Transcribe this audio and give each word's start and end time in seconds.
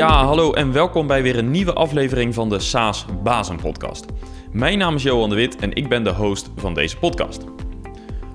Ja, 0.00 0.24
hallo 0.24 0.52
en 0.52 0.72
welkom 0.72 1.06
bij 1.06 1.22
weer 1.22 1.38
een 1.38 1.50
nieuwe 1.50 1.72
aflevering 1.72 2.34
van 2.34 2.48
de 2.48 2.58
SaaS 2.58 3.04
Bazen 3.22 3.56
Podcast. 3.56 4.04
Mijn 4.52 4.78
naam 4.78 4.94
is 4.94 5.02
Johan 5.02 5.28
de 5.28 5.34
Wit 5.34 5.56
en 5.56 5.72
ik 5.72 5.88
ben 5.88 6.04
de 6.04 6.12
host 6.12 6.50
van 6.56 6.74
deze 6.74 6.98
podcast. 6.98 7.44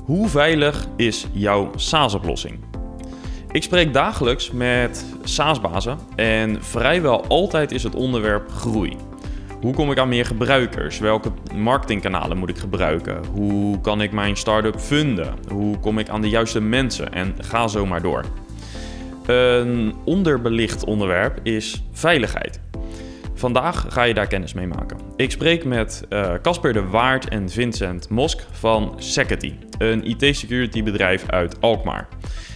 Hoe 0.04 0.28
veilig 0.28 0.88
is 0.96 1.28
jouw 1.32 1.72
SaaS-oplossing? 1.76 2.60
Ik 3.52 3.64
spreek 3.64 3.94
dagelijks 3.94 4.52
met 4.52 5.06
SaaS-bazen 5.24 5.98
en 6.16 6.64
vrijwel 6.64 7.26
altijd 7.28 7.72
is 7.72 7.84
het 7.84 7.96
onderwerp 7.96 8.52
groei. 8.52 8.98
Hoe 9.62 9.74
kom 9.74 9.92
ik 9.92 9.98
aan 9.98 10.10
meer 10.10 10.26
gebruikers? 10.26 11.00
Welke 11.00 11.32
marketingkanalen 11.56 12.38
moet 12.38 12.50
ik 12.50 12.58
gebruiken? 12.58 13.22
Hoe 13.34 13.82
kan 13.82 14.02
ik 14.02 14.12
mijn 14.12 14.38
start-up 14.38 14.80
funden? 14.80 15.34
Hoe 15.52 15.80
kom 15.80 16.00
ik 16.00 16.10
aan 16.10 16.22
de 16.22 16.30
juiste 16.30 16.62
mensen? 16.62 17.14
En 17.14 17.36
ga 17.40 17.68
zo 17.68 17.86
maar 17.86 18.02
door. 18.02 18.26
Een 19.26 19.96
onderbelicht 20.04 20.84
onderwerp 20.84 21.40
is 21.44 21.84
veiligheid. 21.92 22.60
Vandaag 23.34 23.86
ga 23.90 24.04
je 24.04 24.14
daar 24.14 24.28
kennis 24.28 24.54
mee 24.54 24.68
maken. 24.68 24.98
Ik 25.16 25.32
spreek 25.32 25.66
met 25.66 26.06
eh, 26.10 26.34
Casper 26.42 26.74
de 26.74 26.88
Waard 26.88 27.28
en 27.30 27.50
Vincent 27.50 28.10
Mosk 28.10 28.46
van 28.52 28.94
Security, 28.98 29.54
een 29.78 30.06
IT-security 30.10 30.84
bedrijf 30.84 31.30
uit 31.30 31.62
Alkmaar. 31.62 32.08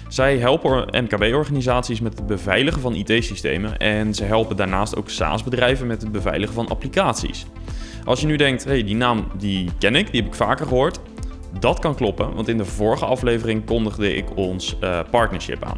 Zij 0.07 0.37
helpen 0.37 1.03
MKB-organisaties 1.03 2.01
met 2.01 2.17
het 2.17 2.27
beveiligen 2.27 2.81
van 2.81 2.95
IT-systemen 2.95 3.77
en 3.77 4.13
ze 4.13 4.23
helpen 4.23 4.55
daarnaast 4.55 4.95
ook 4.95 5.09
SaaS-bedrijven 5.09 5.87
met 5.87 6.01
het 6.01 6.11
beveiligen 6.11 6.55
van 6.55 6.67
applicaties. 6.67 7.45
Als 8.05 8.21
je 8.21 8.27
nu 8.27 8.35
denkt, 8.35 8.63
hey, 8.63 8.83
die 8.83 8.95
naam 8.95 9.27
die 9.37 9.69
ken 9.79 9.95
ik, 9.95 10.11
die 10.11 10.21
heb 10.21 10.29
ik 10.29 10.35
vaker 10.37 10.67
gehoord, 10.67 10.99
dat 11.59 11.79
kan 11.79 11.95
kloppen, 11.95 12.33
want 12.33 12.47
in 12.47 12.57
de 12.57 12.65
vorige 12.65 13.05
aflevering 13.05 13.65
kondigde 13.65 14.15
ik 14.15 14.25
ons 14.35 14.77
uh, 14.83 14.99
partnership 15.11 15.63
aan. 15.63 15.77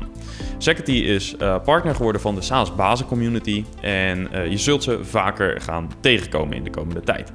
Security 0.58 0.92
is 0.92 1.36
uh, 1.42 1.56
partner 1.64 1.96
geworden 1.96 2.22
van 2.22 2.36
de 2.36 2.42
SaaS 2.42 2.76
Bazen 2.76 3.06
Community 3.06 3.66
en 3.82 4.28
uh, 4.34 4.48
je 4.48 4.58
zult 4.58 4.84
ze 4.84 5.04
vaker 5.04 5.62
gaan 5.62 5.90
tegenkomen 6.00 6.58
in 6.58 6.64
de 6.64 6.70
komende 6.70 7.02
tijd. 7.02 7.34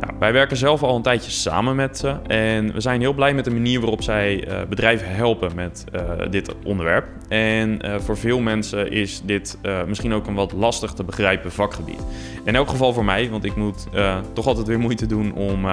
Nou, 0.00 0.12
wij 0.18 0.32
werken 0.32 0.56
zelf 0.56 0.82
al 0.82 0.96
een 0.96 1.02
tijdje 1.02 1.30
samen 1.30 1.76
met 1.76 1.98
ze 1.98 2.16
en 2.26 2.72
we 2.72 2.80
zijn 2.80 3.00
heel 3.00 3.12
blij 3.12 3.34
met 3.34 3.44
de 3.44 3.50
manier 3.50 3.80
waarop 3.80 4.02
zij 4.02 4.48
uh, 4.48 4.62
bedrijven 4.68 5.08
helpen 5.08 5.54
met 5.54 5.84
uh, 5.94 6.00
dit 6.30 6.54
onderwerp. 6.64 7.06
En 7.28 7.86
uh, 7.86 7.94
voor 7.98 8.16
veel 8.16 8.40
mensen 8.40 8.90
is 8.90 9.22
dit 9.24 9.58
misschien 9.86 10.12
ook 10.12 10.26
een 10.26 10.34
wat 10.34 10.52
lastig 10.52 10.92
te 10.92 11.04
begrijpen 11.04 11.52
vakgebied. 11.52 12.04
In 12.44 12.54
elk 12.54 12.68
geval 12.68 12.92
voor 12.92 13.04
mij, 13.04 13.30
want 13.30 13.44
ik 13.44 13.56
moet 13.56 13.86
toch 14.32 14.46
altijd 14.46 14.66
weer 14.66 14.78
moeite 14.78 15.06
doen 15.06 15.34
om 15.34 15.66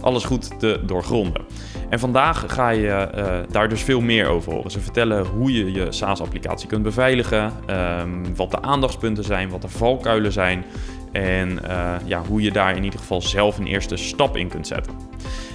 alles 0.00 0.24
goed 0.24 0.60
te 0.60 0.80
doorgronden. 0.86 1.44
En 1.88 1.98
vandaag 1.98 2.44
ga 2.46 2.70
je 2.70 3.08
daar 3.50 3.68
dus 3.68 3.82
veel 3.82 4.00
meer 4.00 4.28
over 4.28 4.52
horen. 4.52 4.70
Ze 4.70 4.80
vertellen 4.80 5.26
hoe 5.26 5.52
je 5.52 5.72
je 5.72 5.86
SaaS-applicatie 5.92 6.68
kunt 6.68 6.82
beveiligen, 6.82 7.52
um, 8.00 8.36
wat 8.36 8.50
de 8.50 8.62
aandachtspunten 8.62 9.24
zijn, 9.24 9.48
wat 9.48 9.62
de 9.62 9.68
valkuilen 9.68 10.32
zijn. 10.32 10.64
En 11.12 11.58
uh, 11.68 11.94
ja, 12.04 12.22
hoe 12.28 12.42
je 12.42 12.50
daar 12.50 12.76
in 12.76 12.84
ieder 12.84 13.00
geval 13.00 13.22
zelf 13.22 13.58
een 13.58 13.66
eerste 13.66 13.96
stap 13.96 14.36
in 14.36 14.48
kunt 14.48 14.66
zetten. 14.66 14.92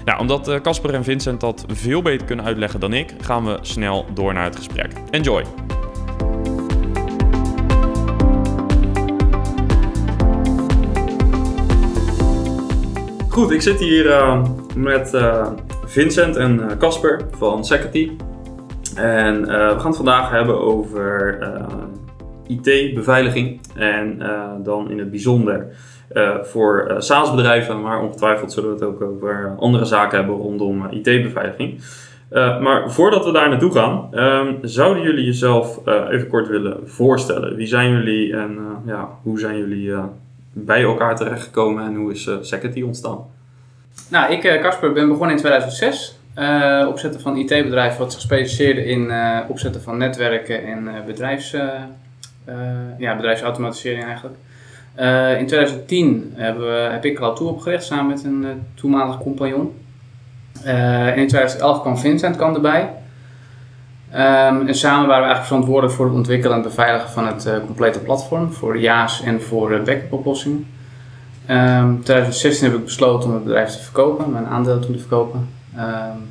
Nou, 0.05 0.19
omdat 0.19 0.59
Casper 0.61 0.89
uh, 0.89 0.95
en 0.95 1.03
Vincent 1.03 1.39
dat 1.39 1.66
veel 1.67 2.02
beter 2.02 2.27
kunnen 2.27 2.45
uitleggen 2.45 2.80
dan 2.80 2.93
ik, 2.93 3.13
gaan 3.21 3.45
we 3.45 3.58
snel 3.61 4.05
door 4.13 4.33
naar 4.33 4.43
het 4.43 4.55
gesprek. 4.55 4.91
Enjoy! 5.09 5.43
Goed, 13.30 13.52
ik 13.52 13.61
zit 13.61 13.80
hier 13.80 14.05
uh, 14.05 14.43
met 14.75 15.17
Vincent 15.86 16.36
en 16.36 16.77
Casper 16.77 17.21
van 17.38 17.65
Security. 17.65 18.11
En 18.95 19.41
we 19.41 19.75
gaan 19.77 19.86
het 19.86 19.95
vandaag 19.95 20.30
hebben 20.30 20.61
over 20.61 21.38
IT-beveiliging. 22.52 23.59
En 23.75 24.17
uh, 24.19 24.44
dan 24.63 24.91
in 24.91 24.99
het 24.99 25.11
bijzonder 25.11 25.67
uh, 26.13 26.43
voor 26.43 26.87
uh, 26.89 26.99
SaaS-bedrijven, 26.99 27.81
maar 27.81 28.02
ongetwijfeld 28.02 28.52
zullen 28.52 28.70
we 28.70 28.76
het 28.76 28.83
ook 28.83 29.02
over 29.02 29.55
andere 29.59 29.86
zaken 29.86 30.17
hebben 30.17 30.36
rondom 30.36 30.87
IT-beveiliging. 30.89 31.80
maar 32.61 32.92
voordat 32.92 33.26
we 33.26 33.31
daar 33.31 33.49
naartoe 33.49 33.71
gaan, 33.71 34.09
um, 34.14 34.58
zouden 34.61 35.03
jullie 35.03 35.26
jezelf 35.26 35.80
even 36.09 36.27
kort 36.27 36.48
willen 36.48 36.77
voorstellen? 36.86 37.55
Wie 37.55 37.67
zijn 37.67 37.92
jullie 37.92 38.33
en 38.33 38.59
ja, 38.86 39.09
hoe 39.23 39.39
zijn 39.39 39.58
jullie 39.58 39.93
bij 40.53 40.81
elkaar 40.81 41.15
terechtgekomen 41.15 41.86
en 41.86 41.95
hoe 41.95 42.11
is 42.11 42.30
Security 42.42 42.81
ontstaan? 42.81 43.17
Nou, 44.09 44.33
ik, 44.33 44.59
Casper, 44.61 44.93
ben 44.93 45.08
begonnen 45.08 45.31
in 45.31 45.37
2006. 45.37 46.20
Uh, 46.37 46.86
opzetten 46.87 47.21
van 47.21 47.37
IT-bedrijf 47.37 47.97
wat 47.97 48.11
zich 48.11 48.21
specialiseerde 48.21 48.86
in 48.86 49.11
opzetten 49.47 49.81
van 49.81 49.97
netwerken 49.97 50.65
en 50.65 50.89
bedrijfs, 51.05 51.55
ja, 52.97 53.15
bedrijfsautomatisering 53.15 54.03
eigenlijk. 54.03 54.35
Uh, 54.99 55.39
in 55.39 55.47
2010 55.47 56.33
hebben 56.35 56.63
we, 56.63 56.89
heb 56.91 57.05
ik 57.05 57.17
Cloud2 57.17 57.43
opgericht 57.43 57.83
samen 57.83 58.07
met 58.07 58.23
een 58.23 58.43
uh, 58.43 58.49
toenmalig 58.73 59.17
compagnon. 59.17 59.73
en 60.63 61.15
in 61.15 61.27
2011 61.27 61.81
kwam 61.81 61.97
Vincent 61.97 62.35
kwam 62.35 62.55
erbij. 62.55 62.89
Um, 64.13 64.67
en 64.67 64.75
samen 64.75 65.07
waren 65.07 65.21
we 65.23 65.29
eigenlijk 65.29 65.45
verantwoordelijk 65.45 65.93
voor 65.93 66.05
het 66.05 66.15
ontwikkelen 66.15 66.57
en 66.57 66.63
beveiligen 66.63 67.09
van 67.09 67.27
het 67.27 67.49
complete 67.65 67.99
platform. 67.99 68.52
Voor 68.53 68.79
JAAS 68.79 69.23
en 69.23 69.41
voor 69.41 69.69
backup 69.69 70.13
oplossingen. 70.13 70.65
Um, 71.49 71.95
in 71.95 72.02
2016 72.03 72.69
heb 72.69 72.77
ik 72.77 72.83
besloten 72.83 73.29
om 73.29 73.35
het 73.35 73.43
bedrijf 73.43 73.69
te 73.69 73.83
verkopen, 73.83 74.31
mijn 74.31 74.45
aandeel 74.45 74.79
toen 74.79 74.93
te 74.93 74.99
verkopen. 74.99 75.49
Um, 75.75 76.29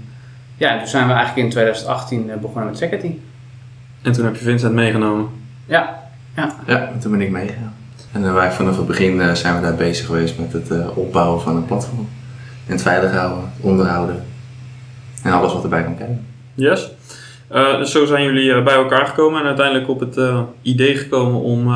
ja, 0.56 0.70
en 0.70 0.78
toen 0.78 0.88
zijn 0.88 1.06
we 1.06 1.12
eigenlijk 1.12 1.46
in 1.46 1.50
2018 1.50 2.30
begonnen 2.40 2.64
met 2.64 2.78
Security. 2.78 3.14
En 4.02 4.12
toen 4.12 4.24
heb 4.24 4.36
je 4.36 4.44
Vincent 4.44 4.72
meegenomen? 4.72 5.39
Ja, 5.70 6.02
ja. 6.36 6.54
Ja, 6.66 6.90
toen 7.00 7.10
ben 7.10 7.20
ik 7.20 7.30
meegegaan. 7.30 7.74
En 8.12 8.22
uh, 8.22 8.34
wij 8.34 8.52
vanaf 8.52 8.76
het 8.76 8.86
begin 8.86 9.16
uh, 9.16 9.32
zijn 9.32 9.54
we 9.54 9.60
daar 9.60 9.74
bezig 9.74 10.06
geweest 10.06 10.38
met 10.38 10.52
het 10.52 10.70
uh, 10.70 10.98
opbouwen 10.98 11.40
van 11.40 11.56
een 11.56 11.66
platform. 11.66 12.08
En 12.66 12.72
het 12.72 12.82
veilig 12.82 13.12
houden, 13.12 13.52
onderhouden. 13.60 14.24
En 15.22 15.32
alles 15.32 15.52
wat 15.52 15.62
erbij 15.62 15.82
kan 15.82 15.96
kijken. 15.96 16.26
Yes. 16.54 16.90
dus 17.48 17.90
zo 17.90 18.04
zijn 18.04 18.24
jullie 18.24 18.62
bij 18.62 18.74
elkaar 18.74 19.06
gekomen 19.06 19.40
en 19.40 19.46
uiteindelijk 19.46 19.88
op 19.88 20.00
het 20.00 20.20
idee 20.62 20.96
gekomen 20.96 21.40
om 21.40 21.74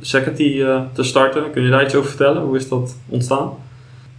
Security 0.00 0.64
te 0.92 1.02
starten. 1.02 1.50
Kun 1.50 1.62
je 1.62 1.70
daar 1.70 1.84
iets 1.84 1.94
over 1.94 2.08
vertellen? 2.08 2.42
Hoe 2.42 2.56
is 2.56 2.68
dat 2.68 2.96
ontstaan? 3.08 3.50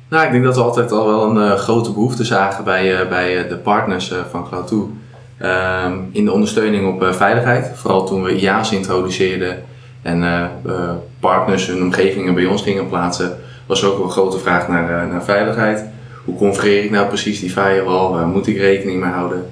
Nou, 0.09 0.25
ik 0.25 0.31
denk 0.31 0.43
dat 0.43 0.55
we 0.55 0.61
altijd 0.61 0.91
al 0.91 1.07
wel 1.07 1.37
een 1.37 1.57
grote 1.57 1.91
behoefte 1.91 2.23
zagen 2.23 2.63
bij, 2.63 3.07
bij 3.07 3.47
de 3.47 3.57
partners 3.57 4.13
van 4.29 4.47
Cloud2. 4.47 5.01
Um, 5.43 6.09
in 6.11 6.25
de 6.25 6.31
ondersteuning 6.31 6.87
op 6.87 7.03
uh, 7.03 7.11
veiligheid. 7.11 7.71
Vooral 7.75 8.05
toen 8.05 8.23
we 8.23 8.35
IA's 8.35 8.71
introduceerden 8.71 9.63
en 10.01 10.23
uh, 10.23 10.45
uh, 10.65 10.91
partners 11.19 11.67
hun 11.67 11.81
omgevingen 11.81 12.33
bij 12.33 12.45
ons 12.45 12.61
gingen 12.61 12.87
plaatsen, 12.87 13.37
was 13.65 13.83
ook 13.83 13.97
wel 13.97 14.05
een 14.05 14.11
grote 14.11 14.37
vraag 14.37 14.67
naar, 14.67 15.07
naar 15.07 15.23
veiligheid. 15.23 15.85
Hoe 16.25 16.35
configureer 16.35 16.83
ik 16.83 16.91
nou 16.91 17.07
precies 17.07 17.39
die 17.39 17.49
firewall? 17.49 18.11
Waar 18.11 18.27
moet 18.27 18.47
ik 18.47 18.57
rekening 18.57 19.01
mee 19.01 19.11
houden? 19.11 19.49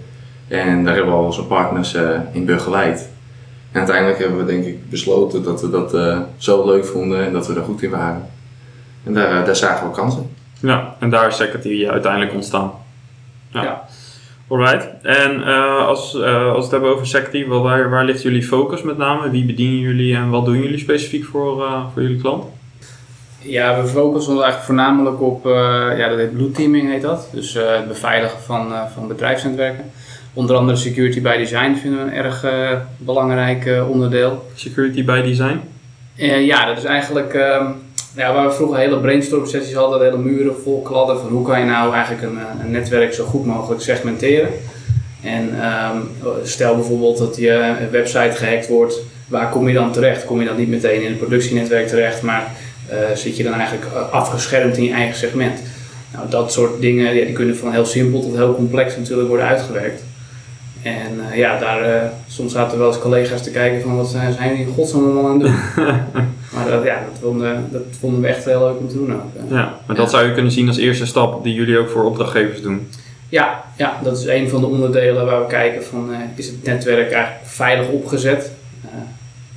En 0.47 0.83
daar 0.83 0.95
hebben 0.95 1.13
we 1.13 1.19
al 1.19 1.25
onze 1.25 1.43
partners 1.43 1.95
in 2.31 2.45
begeleid. 2.45 3.09
En 3.71 3.79
uiteindelijk 3.79 4.19
hebben 4.19 4.37
we 4.37 4.45
denk 4.45 4.65
ik 4.65 4.89
besloten 4.89 5.43
dat 5.43 5.61
we 5.61 5.69
dat 5.69 5.97
zo 6.37 6.65
leuk 6.65 6.85
vonden 6.85 7.25
en 7.25 7.33
dat 7.33 7.47
we 7.47 7.53
er 7.53 7.63
goed 7.63 7.81
in 7.81 7.89
waren. 7.89 8.29
En 9.03 9.13
daar, 9.13 9.45
daar 9.45 9.55
zagen 9.55 9.87
we 9.87 9.93
kansen. 9.93 10.29
Ja, 10.59 10.95
en 10.99 11.09
daar 11.09 11.27
is 11.27 11.35
Security 11.35 11.87
uiteindelijk 11.87 12.33
ontstaan. 12.33 12.71
ja. 13.51 13.63
ja. 13.63 13.87
Alright. 14.49 14.87
En 15.01 15.39
uh, 15.39 15.87
als, 15.87 16.15
uh, 16.15 16.45
als 16.45 16.55
we 16.55 16.61
het 16.61 16.71
hebben 16.71 16.89
over 16.89 17.07
Security, 17.07 17.45
waar, 17.45 17.89
waar 17.89 18.05
ligt 18.05 18.21
jullie 18.21 18.43
focus 18.43 18.81
met 18.81 18.97
name? 18.97 19.29
Wie 19.29 19.45
bedienen 19.45 19.79
jullie 19.79 20.15
en 20.15 20.29
wat 20.29 20.45
doen 20.45 20.61
jullie 20.61 20.79
specifiek 20.79 21.25
voor, 21.25 21.61
uh, 21.61 21.85
voor 21.93 22.01
jullie 22.01 22.21
klant? 22.21 22.43
Ja, 23.41 23.81
we 23.81 23.87
focussen 23.87 24.33
ons 24.33 24.41
eigenlijk 24.41 24.65
voornamelijk 24.65 25.21
op, 25.21 25.45
ja, 25.97 26.09
dat 26.09 26.17
heet 26.17 26.33
blue 26.33 26.51
teaming 26.51 26.91
heet 26.91 27.01
dat. 27.01 27.29
Dus 27.33 27.53
het 27.53 27.87
beveiligen 27.87 28.39
van, 28.39 28.73
van 28.93 29.07
bedrijfsnetwerken. 29.07 29.91
Onder 30.33 30.55
andere 30.55 30.77
security 30.77 31.21
by 31.21 31.37
design 31.37 31.75
vinden 31.75 32.05
we 32.05 32.11
een 32.11 32.17
erg 32.17 32.45
belangrijk 32.97 33.83
onderdeel. 33.89 34.45
Security 34.55 35.05
by 35.05 35.21
design? 35.21 35.61
ja, 36.45 36.65
dat 36.65 36.77
is 36.77 36.83
eigenlijk 36.83 37.33
ehm, 37.33 37.65
ja, 38.15 38.33
waar 38.33 38.47
we 38.47 38.53
vroeger 38.53 38.77
hele 38.77 38.99
brainstorm 38.99 39.45
sessies 39.45 39.73
hadden, 39.73 40.01
hele 40.01 40.17
muren 40.17 40.55
vol 40.63 40.81
kladden 40.81 41.19
van 41.19 41.29
hoe 41.29 41.45
kan 41.45 41.59
je 41.59 41.65
nou 41.65 41.93
eigenlijk 41.93 42.23
een, 42.23 42.37
eh, 42.37 42.63
een 42.63 42.71
netwerk 42.71 43.13
zo 43.13 43.25
goed 43.25 43.45
mogelijk 43.45 43.81
segmenteren. 43.81 44.49
En 45.23 45.49
um, 45.93 46.09
stel 46.43 46.75
bijvoorbeeld 46.75 47.17
dat 47.17 47.35
je 47.35 47.73
website 47.91 48.35
gehackt 48.35 48.67
wordt, 48.67 48.99
waar 49.27 49.49
kom 49.49 49.67
je 49.67 49.73
dan 49.73 49.91
terecht? 49.91 50.25
Kom 50.25 50.39
je 50.39 50.47
dan 50.47 50.57
niet 50.57 50.69
meteen 50.69 51.01
in 51.01 51.07
het 51.07 51.17
productienetwerk 51.17 51.87
terecht, 51.87 52.21
maar 52.21 52.51
uh, 52.91 53.15
zit 53.15 53.37
je 53.37 53.43
dan 53.43 53.53
eigenlijk 53.53 53.85
eh, 53.93 54.11
afgeschermd 54.11 54.77
in 54.77 54.83
je 54.83 54.91
eigen 54.91 55.15
segment? 55.15 55.59
Nou, 56.13 56.29
dat 56.29 56.51
soort 56.51 56.81
dingen 56.81 57.15
ja, 57.15 57.25
die 57.25 57.33
kunnen 57.33 57.57
van 57.57 57.71
heel 57.71 57.85
simpel 57.85 58.21
tot 58.21 58.35
heel 58.35 58.55
complex 58.55 58.97
natuurlijk 58.97 59.27
worden 59.27 59.47
uitgewerkt. 59.47 60.03
En 60.83 61.19
uh, 61.31 61.37
ja, 61.37 61.59
daar, 61.59 61.89
uh, 61.89 62.01
soms 62.27 62.51
zaten 62.51 62.77
wel 62.77 62.87
eens 62.87 62.99
collega's 62.99 63.43
te 63.43 63.51
kijken 63.51 63.81
van 63.81 63.95
wat 63.97 64.07
zijn 64.07 64.35
jullie 64.49 64.65
in 64.65 64.73
godsnaam 64.73 65.03
allemaal 65.03 65.25
aan 65.27 65.41
het 65.41 65.41
doen. 65.41 65.85
maar 66.53 66.67
dat, 66.69 66.83
ja, 66.83 66.95
dat, 67.11 67.19
vonden, 67.21 67.67
dat 67.71 67.81
vonden 67.99 68.21
we 68.21 68.27
echt 68.27 68.45
heel 68.45 68.59
leuk 68.59 68.77
om 68.79 68.87
te 68.87 68.93
doen 68.93 69.13
ook. 69.13 69.21
Ja, 69.49 69.79
maar 69.85 69.95
dat 69.95 70.09
zou 70.09 70.25
je 70.27 70.33
kunnen 70.33 70.51
zien 70.51 70.67
als 70.67 70.77
eerste 70.77 71.05
stap 71.05 71.43
die 71.43 71.53
jullie 71.53 71.77
ook 71.77 71.89
voor 71.89 72.03
opdrachtgevers 72.03 72.61
doen. 72.61 72.87
Ja, 73.29 73.63
ja 73.77 73.99
dat 74.03 74.17
is 74.17 74.25
een 74.25 74.49
van 74.49 74.61
de 74.61 74.67
onderdelen 74.67 75.25
waar 75.25 75.39
we 75.41 75.47
kijken 75.47 75.83
van 75.83 76.07
uh, 76.11 76.17
is 76.35 76.47
het 76.47 76.63
netwerk 76.63 77.11
eigenlijk 77.11 77.45
veilig 77.45 77.87
opgezet. 77.87 78.51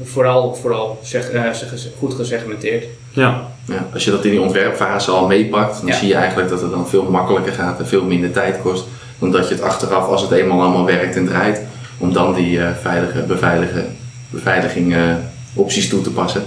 vooral, 0.03 0.55
vooral 0.55 0.99
zeg, 1.03 1.31
eh, 1.31 1.53
zeg- 1.53 1.73
goed 1.99 2.15
gesegmenteerd. 2.15 2.85
Ja, 3.11 3.51
Ja, 3.67 3.87
als 3.95 4.05
je 4.05 4.11
dat 4.11 4.25
in 4.25 4.31
die 4.31 4.41
ontwerpfase 4.41 5.11
al 5.11 5.27
meepakt, 5.27 5.79
dan 5.81 5.87
Ja. 5.87 5.95
zie 5.95 6.09
je 6.09 6.15
eigenlijk 6.15 6.49
dat 6.49 6.61
het 6.61 6.71
dan 6.71 6.89
veel 6.89 7.03
makkelijker 7.11 7.53
gaat 7.53 7.79
en 7.79 7.87
veel 7.87 8.05
minder 8.05 8.31
tijd 8.31 8.61
kost. 8.63 8.85
Dan 9.23 9.31
dat 9.31 9.49
je 9.49 9.55
het 9.55 9.63
achteraf, 9.63 10.07
als 10.07 10.23
het 10.23 10.31
eenmaal 10.31 10.61
allemaal 10.61 10.85
werkt 10.85 11.17
en 11.17 11.27
draait, 11.27 11.61
om 11.99 12.13
dan 12.13 12.35
die 12.35 12.61
eh, 12.61 12.71
veilige 12.81 13.23
beveiligen, 13.23 13.97
beveiliging 14.31 14.95
eh, 14.95 15.15
opties 15.55 15.89
toe 15.89 16.03
te 16.03 16.13
passen. 16.13 16.43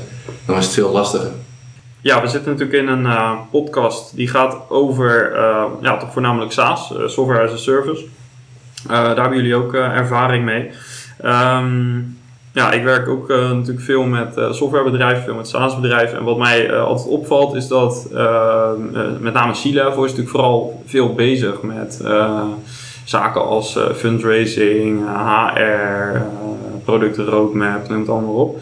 Dan 0.46 0.58
is 0.58 0.66
het 0.66 0.74
veel 0.74 0.92
lastiger. 0.92 1.32
Ja, 2.02 2.22
we 2.22 2.28
zitten 2.28 2.52
natuurlijk 2.52 2.80
in 2.80 2.88
een 2.88 3.06
eh, 3.06 3.32
podcast 3.52 4.16
die 4.16 4.28
gaat 4.28 4.58
over, 4.70 5.36
ja, 5.82 5.98
toch 5.98 6.14
voornamelijk 6.14 6.52
SaaS, 6.52 6.94
Software 7.06 7.48
as 7.48 7.54
a 7.54 7.58
Service. 7.58 8.06
Daar 8.88 9.20
hebben 9.20 9.38
jullie 9.38 9.56
ook 9.56 9.74
ervaring 9.74 10.46
mee. 10.46 10.72
Ehm, 11.22 12.00
ja, 12.56 12.72
ik 12.72 12.84
werk 12.84 13.08
ook 13.08 13.30
eh, 13.30 13.52
natuurlijk 13.52 13.86
veel 13.86 14.04
met 14.04 14.38
eh, 14.38 14.52
softwarebedrijven, 14.52 15.24
veel 15.24 15.36
met 15.36 15.48
SaaS-bedrijven. 15.48 16.18
En 16.18 16.24
wat 16.24 16.38
mij 16.38 16.70
eh, 16.70 16.84
altijd 16.84 17.08
opvalt 17.08 17.56
is 17.56 17.68
dat 17.68 18.08
met 19.20 19.34
name 19.34 19.54
C-Level 19.54 20.04
is 20.04 20.10
natuurlijk 20.10 20.30
vooral 20.30 20.84
veel 20.86 21.14
bezig 21.14 21.62
met 21.62 22.02
zaken 23.04 23.46
als 23.46 23.80
fundraising, 23.96 25.00
HR, 25.08 26.22
producten 26.84 27.26
roadmap, 27.26 27.90
noem 27.90 28.00
het 28.00 28.10
allemaal 28.10 28.34
op. 28.34 28.60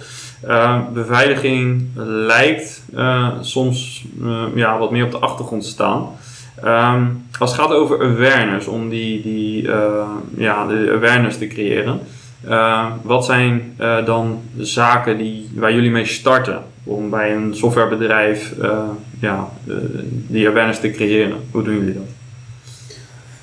Beveiliging 0.94 1.88
lijkt 2.06 2.84
soms 3.42 4.06
ja, 4.56 4.78
wat 4.78 4.92
meer 4.92 5.06
op 5.06 5.12
de 5.12 5.18
achtergrond 5.18 5.64
te 5.64 5.70
staan. 5.70 6.08
Um, 6.66 7.26
als 7.40 7.52
het 7.52 7.60
gaat 7.60 7.72
over 7.72 8.02
awareness, 8.02 8.68
om 8.68 8.90
die, 8.90 9.22
die, 9.22 9.70
ja, 10.38 10.68
de 10.68 10.92
awareness 10.96 11.38
te 11.38 11.48
creëren. 11.48 12.00
Wat 13.02 13.26
zijn 13.26 13.76
dan 14.06 14.42
de 14.56 14.66
zaken 14.66 15.18
die, 15.18 15.50
waar 15.56 15.74
jullie 15.74 15.92
mee 15.92 16.06
starten 16.06 16.64
om 16.84 17.10
bij 17.10 17.36
een 17.36 17.56
softwarebedrijf 17.56 18.54
ja, 19.20 19.50
die 20.28 20.48
awareness 20.48 20.80
te 20.80 20.92
creëren? 20.92 21.38
Hoe 21.52 21.64
doen 21.64 21.74
jullie 21.74 21.94
dat? 21.94 22.04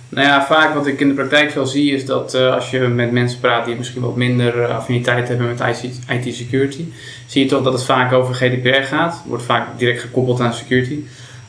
Nou 0.08 0.26
ja, 0.26 0.44
vaak 0.44 0.74
wat 0.74 0.86
ik 0.86 1.00
in 1.00 1.08
de 1.08 1.14
praktijk 1.14 1.50
veel 1.50 1.66
zie 1.66 1.92
is 1.92 2.06
dat 2.06 2.34
als 2.34 2.70
je 2.70 2.78
met 2.78 3.12
mensen 3.12 3.40
praat 3.40 3.64
die 3.64 3.76
misschien 3.76 4.02
wat 4.02 4.16
minder 4.16 4.66
affiniteit 4.66 5.28
hebben 5.28 5.46
met 5.46 5.86
IT-security, 6.08 6.84
zie 7.26 7.42
je 7.42 7.48
toch 7.48 7.62
dat 7.62 7.72
het 7.72 7.84
vaak 7.84 8.12
over 8.12 8.34
GDPR 8.34 8.82
gaat. 8.82 9.22
Wordt 9.26 9.42
vaak 9.42 9.78
direct 9.78 10.00
gekoppeld 10.00 10.40
aan 10.40 10.52
security. 10.54 10.98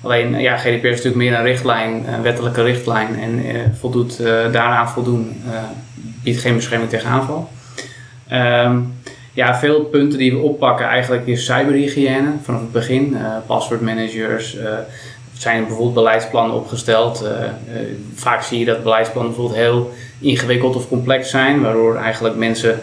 Alleen, 0.01 0.39
ja, 0.39 0.57
GDPR 0.57 0.87
is 0.87 1.03
natuurlijk 1.03 1.15
meer 1.15 1.33
een 1.33 1.43
richtlijn, 1.43 2.13
een 2.13 2.21
wettelijke 2.21 2.63
richtlijn 2.63 3.19
en 3.19 3.75
voldoet 3.79 4.17
daaraan 4.51 4.89
voldoen, 4.89 5.41
biedt 6.23 6.39
geen 6.39 6.55
bescherming 6.55 6.89
tegen 6.89 7.09
aanval. 7.09 7.49
Um, 8.31 8.93
ja, 9.33 9.59
veel 9.59 9.83
punten 9.83 10.19
die 10.19 10.31
we 10.31 10.39
oppakken 10.39 10.85
eigenlijk 10.85 11.27
is 11.27 11.45
cyberhygiëne 11.45 12.31
vanaf 12.43 12.59
het 12.59 12.71
begin, 12.71 13.17
passwordmanagers, 13.45 14.57
zijn 15.41 15.61
bijvoorbeeld 15.61 15.93
beleidsplannen 15.93 16.55
opgesteld. 16.55 17.23
Uh, 17.23 17.29
uh, 17.29 17.47
vaak 18.15 18.41
zie 18.41 18.59
je 18.59 18.65
dat 18.65 18.83
beleidsplannen 18.83 19.33
bijvoorbeeld 19.33 19.59
heel 19.59 19.91
ingewikkeld 20.19 20.75
of 20.75 20.87
complex 20.87 21.29
zijn, 21.29 21.61
waardoor 21.61 21.95
eigenlijk 21.95 22.35
mensen 22.35 22.79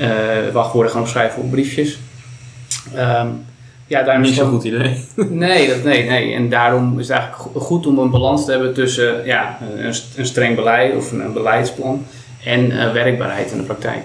uh, 0.00 0.08
wachtwoorden 0.52 0.92
gaan 0.92 1.00
opschrijven 1.00 1.42
op 1.42 1.50
briefjes. 1.50 1.98
Um, 2.96 3.44
ja, 3.86 4.02
daarom 4.02 4.22
Niet 4.22 4.34
zo'n 4.34 4.50
goed 4.50 4.64
idee. 4.64 5.04
Nee, 5.30 5.68
dat, 5.68 5.82
nee, 5.84 6.08
nee. 6.08 6.34
En 6.34 6.48
daarom 6.48 6.98
is 6.98 7.08
het 7.08 7.16
eigenlijk 7.16 7.64
goed 7.64 7.86
om 7.86 7.98
een 7.98 8.10
balans 8.10 8.44
te 8.44 8.50
hebben 8.50 8.74
tussen 8.74 9.24
ja, 9.24 9.58
een, 9.76 9.94
een 10.16 10.26
streng 10.26 10.56
beleid 10.56 10.96
of 10.96 11.12
een, 11.12 11.20
een 11.20 11.32
beleidsplan 11.32 12.04
en 12.44 12.92
werkbaarheid 12.92 13.50
in 13.50 13.58
de 13.58 13.64
praktijk. 13.64 14.02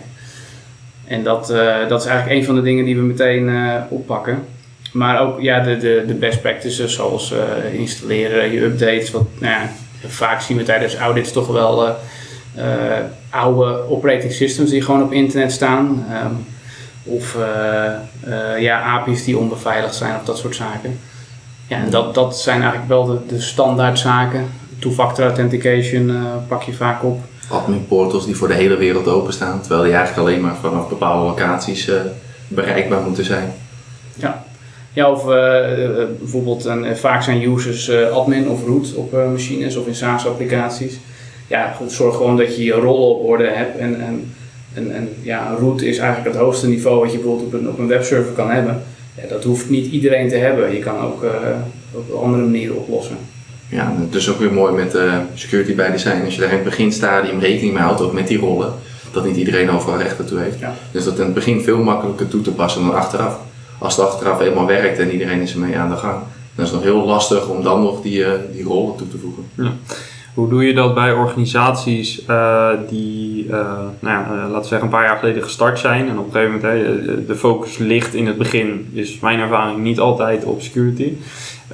En 1.07 1.24
dat, 1.24 1.48
dat 1.88 2.01
is 2.01 2.07
eigenlijk 2.07 2.39
een 2.39 2.45
van 2.45 2.56
de 2.56 2.62
dingen 2.62 2.86
die 2.86 2.95
we 2.95 3.01
meteen 3.01 3.51
oppakken. 3.89 4.45
Maar 4.92 5.22
ook 5.22 5.42
ja, 5.42 5.60
de, 5.60 5.78
de, 5.78 6.04
de 6.07 6.13
best 6.13 6.42
practices 6.42 6.94
zoals 6.94 7.34
installeren, 7.74 8.51
je 8.51 8.63
updates. 8.63 9.12
Wat, 9.12 9.28
nou 9.39 9.54
ja, 9.54 9.69
vaak 10.07 10.42
zien 10.42 10.57
we 10.57 10.63
tijdens 10.63 10.95
audits 10.95 11.31
toch 11.31 11.48
wel 11.48 11.95
oude 13.30 13.89
operating 13.89 14.31
systems 14.31 14.69
die 14.69 14.81
gewoon 14.81 15.04
op 15.04 15.13
internet 15.13 15.51
staan. 15.51 16.06
Um, 16.25 16.45
of 17.04 17.38
ja, 18.60 18.81
API's 18.81 19.24
die 19.24 19.38
onbeveiligd 19.38 19.95
zijn 19.95 20.16
of 20.16 20.24
dat 20.24 20.38
soort 20.38 20.56
zaken. 20.56 21.00
Ja, 21.68 21.78
en 21.78 21.89
dat, 21.89 22.16
dat 22.16 22.39
zijn 22.39 22.62
eigenlijk 22.62 22.89
wel 22.89 23.06
de, 23.06 23.19
de 23.28 23.42
standaard 23.42 24.00
zaken. 24.00 24.50
Two-factor 24.80 25.25
authentication 25.25 26.12
pak 26.48 26.63
je 26.63 26.74
vaak 26.74 27.04
op. 27.04 27.19
Admin 27.49 27.85
portals 27.88 28.25
die 28.25 28.35
voor 28.35 28.47
de 28.47 28.53
hele 28.53 28.77
wereld 28.77 29.07
openstaan, 29.07 29.59
terwijl 29.61 29.83
die 29.83 29.94
eigenlijk 29.94 30.27
alleen 30.27 30.41
maar 30.41 30.55
vanaf 30.61 30.89
bepaalde 30.89 31.25
locaties 31.25 31.91
bereikbaar 32.47 33.01
moeten 33.01 33.25
zijn. 33.25 33.53
Ja, 34.15 34.45
ja, 34.94 35.11
of 35.11 35.25
uh, 35.25 35.33
uh, 35.79 36.03
bijvoorbeeld 36.19 36.65
een, 36.65 36.97
vaak 36.97 37.23
zijn 37.23 37.41
users 37.41 37.91
admin 37.91 38.49
of 38.49 38.65
root 38.65 38.94
op 38.95 39.11
machines 39.11 39.75
of 39.75 39.88
in 39.88 39.95
SaaS-applicaties. 39.95 40.99
Ja, 41.47 41.75
zorg 41.88 42.15
gewoon 42.15 42.38
dat 42.38 42.55
je 42.55 42.63
je 42.63 42.73
rollen 42.73 43.15
op 43.15 43.25
orde 43.25 43.47
hebt. 43.47 43.77
En, 43.77 44.01
en, 44.73 44.91
en, 44.93 45.09
ja, 45.21 45.55
root 45.59 45.81
is 45.81 45.97
eigenlijk 45.97 46.35
het 46.35 46.43
hoogste 46.43 46.67
niveau 46.67 47.00
wat 47.00 47.11
je 47.11 47.17
bijvoorbeeld 47.17 47.47
op 47.47 47.59
een, 47.59 47.69
op 47.69 47.79
een 47.79 47.88
webserver 47.88 48.33
kan 48.33 48.50
hebben. 48.50 48.83
Ja, 49.21 49.27
dat 49.27 49.43
hoeft 49.43 49.69
niet 49.69 49.91
iedereen 49.91 50.29
te 50.29 50.35
hebben. 50.35 50.73
Je 50.73 50.79
kan 50.79 51.00
ook 51.00 51.25
op 51.91 52.23
andere 52.23 52.43
manieren 52.43 52.77
oplossen. 52.77 53.17
Ja, 53.69 53.93
het 53.99 54.15
is 54.15 54.29
ook 54.29 54.39
weer 54.39 54.53
mooi 54.53 54.73
met 54.73 54.97
security 55.33 55.75
by 55.75 55.91
design. 55.91 56.21
Als 56.25 56.35
je 56.35 56.41
daar 56.41 56.49
in 56.49 56.55
het 56.55 56.63
beginstadium 56.63 57.39
rekening 57.39 57.73
mee 57.73 57.83
houdt, 57.83 58.01
ook 58.01 58.13
met 58.13 58.27
die 58.27 58.39
rollen, 58.39 58.73
dat 59.11 59.25
niet 59.25 59.35
iedereen 59.35 59.71
overal 59.71 59.97
recht 59.97 60.27
toe 60.27 60.39
heeft. 60.39 60.59
Ja. 60.59 60.73
Dus 60.91 61.03
dat 61.03 61.19
in 61.19 61.25
het 61.25 61.33
begin 61.33 61.61
veel 61.61 61.77
makkelijker 61.77 62.27
toe 62.27 62.41
te 62.41 62.51
passen 62.51 62.85
dan 62.85 62.95
achteraf 62.95 63.37
als 63.77 63.95
het 63.95 64.05
achteraf 64.05 64.41
eenmaal 64.41 64.65
werkt 64.65 64.99
en 64.99 65.11
iedereen 65.11 65.41
is 65.41 65.53
ermee 65.53 65.77
aan 65.77 65.89
de 65.89 65.95
gang, 65.95 66.19
dan 66.55 66.65
is 66.65 66.71
het 66.71 66.79
nog 66.79 66.83
heel 66.83 67.05
lastig 67.05 67.47
om 67.47 67.63
dan 67.63 67.81
nog 67.81 68.01
die, 68.01 68.19
uh, 68.19 68.31
die 68.51 68.63
rollen 68.63 68.95
toe 68.95 69.07
te 69.07 69.17
voegen. 69.17 69.43
Ja. 69.53 69.71
Hoe 70.38 70.50
doe 70.50 70.66
je 70.66 70.74
dat 70.74 70.94
bij 70.94 71.13
organisaties 71.13 72.22
uh, 72.30 72.69
die, 72.89 73.45
uh, 73.45 73.51
nou 74.00 74.16
ja, 74.16 74.28
laten 74.30 74.62
we 74.62 74.68
zeggen, 74.68 74.81
een 74.81 74.89
paar 74.94 75.06
jaar 75.06 75.18
geleden 75.18 75.44
gestart 75.44 75.80
zijn 75.80 76.10
en 76.10 76.19
op 76.19 76.25
een 76.25 76.31
gegeven 76.31 76.54
moment 76.54 77.06
hey, 77.06 77.25
de 77.28 77.36
focus 77.36 77.78
ligt 77.78 78.13
in 78.13 78.28
het 78.28 78.38
begin, 78.38 78.89
is 78.94 79.19
mijn 79.19 79.39
ervaring 79.39 79.78
niet 79.78 80.00
altijd 80.00 80.44
op 80.44 80.62
security. 80.62 81.13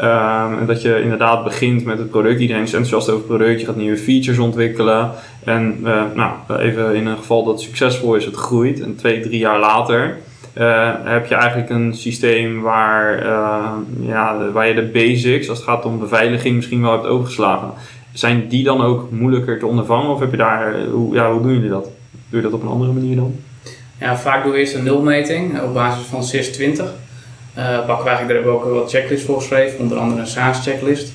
Um, 0.01 0.59
en 0.59 0.65
dat 0.65 0.81
je 0.81 1.01
inderdaad 1.01 1.43
begint 1.43 1.85
met 1.85 1.97
het 1.97 2.09
product, 2.09 2.39
iedereen 2.39 2.63
is 2.63 2.73
enthousiast 2.73 3.09
over 3.09 3.27
het 3.27 3.37
product, 3.37 3.59
je 3.59 3.65
gaat 3.65 3.75
nieuwe 3.75 3.97
features 3.97 4.39
ontwikkelen 4.39 5.11
en 5.43 5.81
nou, 6.13 6.31
even 6.57 6.95
in 6.95 7.05
een 7.05 7.17
geval 7.17 7.43
dat 7.43 7.61
succesvol 7.61 8.15
is, 8.15 8.25
het 8.25 8.35
groeit 8.35 8.81
en 8.81 8.95
twee, 8.95 9.19
drie 9.19 9.39
jaar 9.39 9.59
later 9.59 10.17
heb 11.03 11.25
je 11.25 11.35
eigenlijk 11.35 11.69
een 11.69 11.93
systeem 11.93 12.61
waar, 12.61 13.25
ja, 13.99 14.51
waar 14.53 14.67
je 14.67 14.73
de 14.73 14.89
basics, 14.93 15.49
als 15.49 15.57
het 15.57 15.67
gaat 15.67 15.85
om 15.85 15.99
beveiliging, 15.99 16.55
misschien 16.55 16.81
wel 16.81 16.91
hebt 16.91 17.05
overgeslagen. 17.05 17.73
Zijn 18.13 18.47
die 18.47 18.63
dan 18.63 18.81
ook 18.81 19.11
moeilijker 19.11 19.59
te 19.59 19.65
ondervangen 19.65 20.09
of 20.09 20.19
heb 20.19 20.31
je 20.31 20.37
daar, 20.37 20.83
hoe, 20.83 21.15
ja, 21.15 21.31
hoe 21.31 21.41
doen 21.41 21.53
jullie 21.53 21.69
dat? 21.69 21.87
Doe 22.29 22.41
je 22.41 22.41
dat 22.41 22.53
op 22.53 22.61
een 22.61 22.67
andere 22.67 22.91
manier 22.91 23.15
dan? 23.15 23.35
Ja, 23.99 24.17
vaak 24.17 24.43
doen 24.43 24.51
we 24.51 24.57
eerst 24.57 24.75
een 24.75 24.83
nulmeting 24.83 25.61
op 25.61 25.73
basis 25.73 26.05
van 26.05 26.23
CIS 26.23 26.51
20. 26.51 26.85
Uh, 26.85 27.85
pakken 27.85 28.03
we 28.03 28.09
eigenlijk, 28.09 28.27
daar 28.27 28.35
hebben 28.35 28.53
we 28.53 28.57
ook 28.57 28.81
wat 28.81 28.89
checklists 28.89 29.25
voor 29.25 29.37
geschreven, 29.37 29.79
onder 29.79 29.97
andere 29.97 30.21
een 30.21 30.27
SaaS-checklist. 30.27 31.11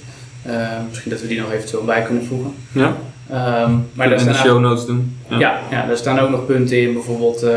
misschien 0.89 1.11
dat 1.11 1.21
we 1.21 1.27
die 1.27 1.41
nog 1.41 1.53
eventueel 1.53 1.85
bij 1.85 2.03
kunnen 2.03 2.25
voegen. 2.25 2.55
Ja. 2.73 2.97
Um, 3.33 3.89
maar 3.93 4.13
in 4.13 4.27
de 4.27 4.35
show 4.35 4.61
notes 4.61 4.87
doen. 4.87 5.17
Ja. 5.29 5.39
ja, 5.39 5.61
ja, 5.71 5.87
daar 5.87 5.97
staan 5.97 6.19
ook 6.19 6.31
nog 6.31 6.47
punten 6.47 6.83
in, 6.83 6.93
bijvoorbeeld 6.93 7.45
uh, 7.45 7.51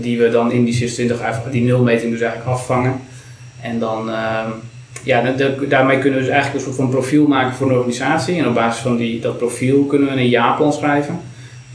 die 0.00 0.18
we 0.18 0.30
dan 0.30 0.52
in 0.52 0.64
die 0.64 0.74
CIS 0.74 0.94
20, 0.94 1.20
die 1.50 1.62
nulmeting 1.62 2.12
dus 2.12 2.20
eigenlijk 2.20 2.50
afvangen. 2.50 3.00
En 3.60 3.78
dan, 3.78 4.08
uh, 4.08 4.40
ja, 5.08 5.22
de, 5.22 5.34
de, 5.34 5.66
daarmee 5.68 5.98
kunnen 5.98 6.18
we 6.18 6.24
dus 6.24 6.34
eigenlijk 6.34 6.64
een 6.66 6.72
soort 6.72 6.82
van 6.82 6.90
profiel 6.90 7.26
maken 7.26 7.54
voor 7.54 7.70
een 7.70 7.76
organisatie. 7.76 8.38
En 8.38 8.48
op 8.48 8.54
basis 8.54 8.82
van 8.82 8.96
die, 8.96 9.20
dat 9.20 9.38
profiel 9.38 9.84
kunnen 9.84 10.08
we 10.08 10.14
een 10.14 10.28
jaarplan 10.28 10.72
schrijven. 10.72 11.20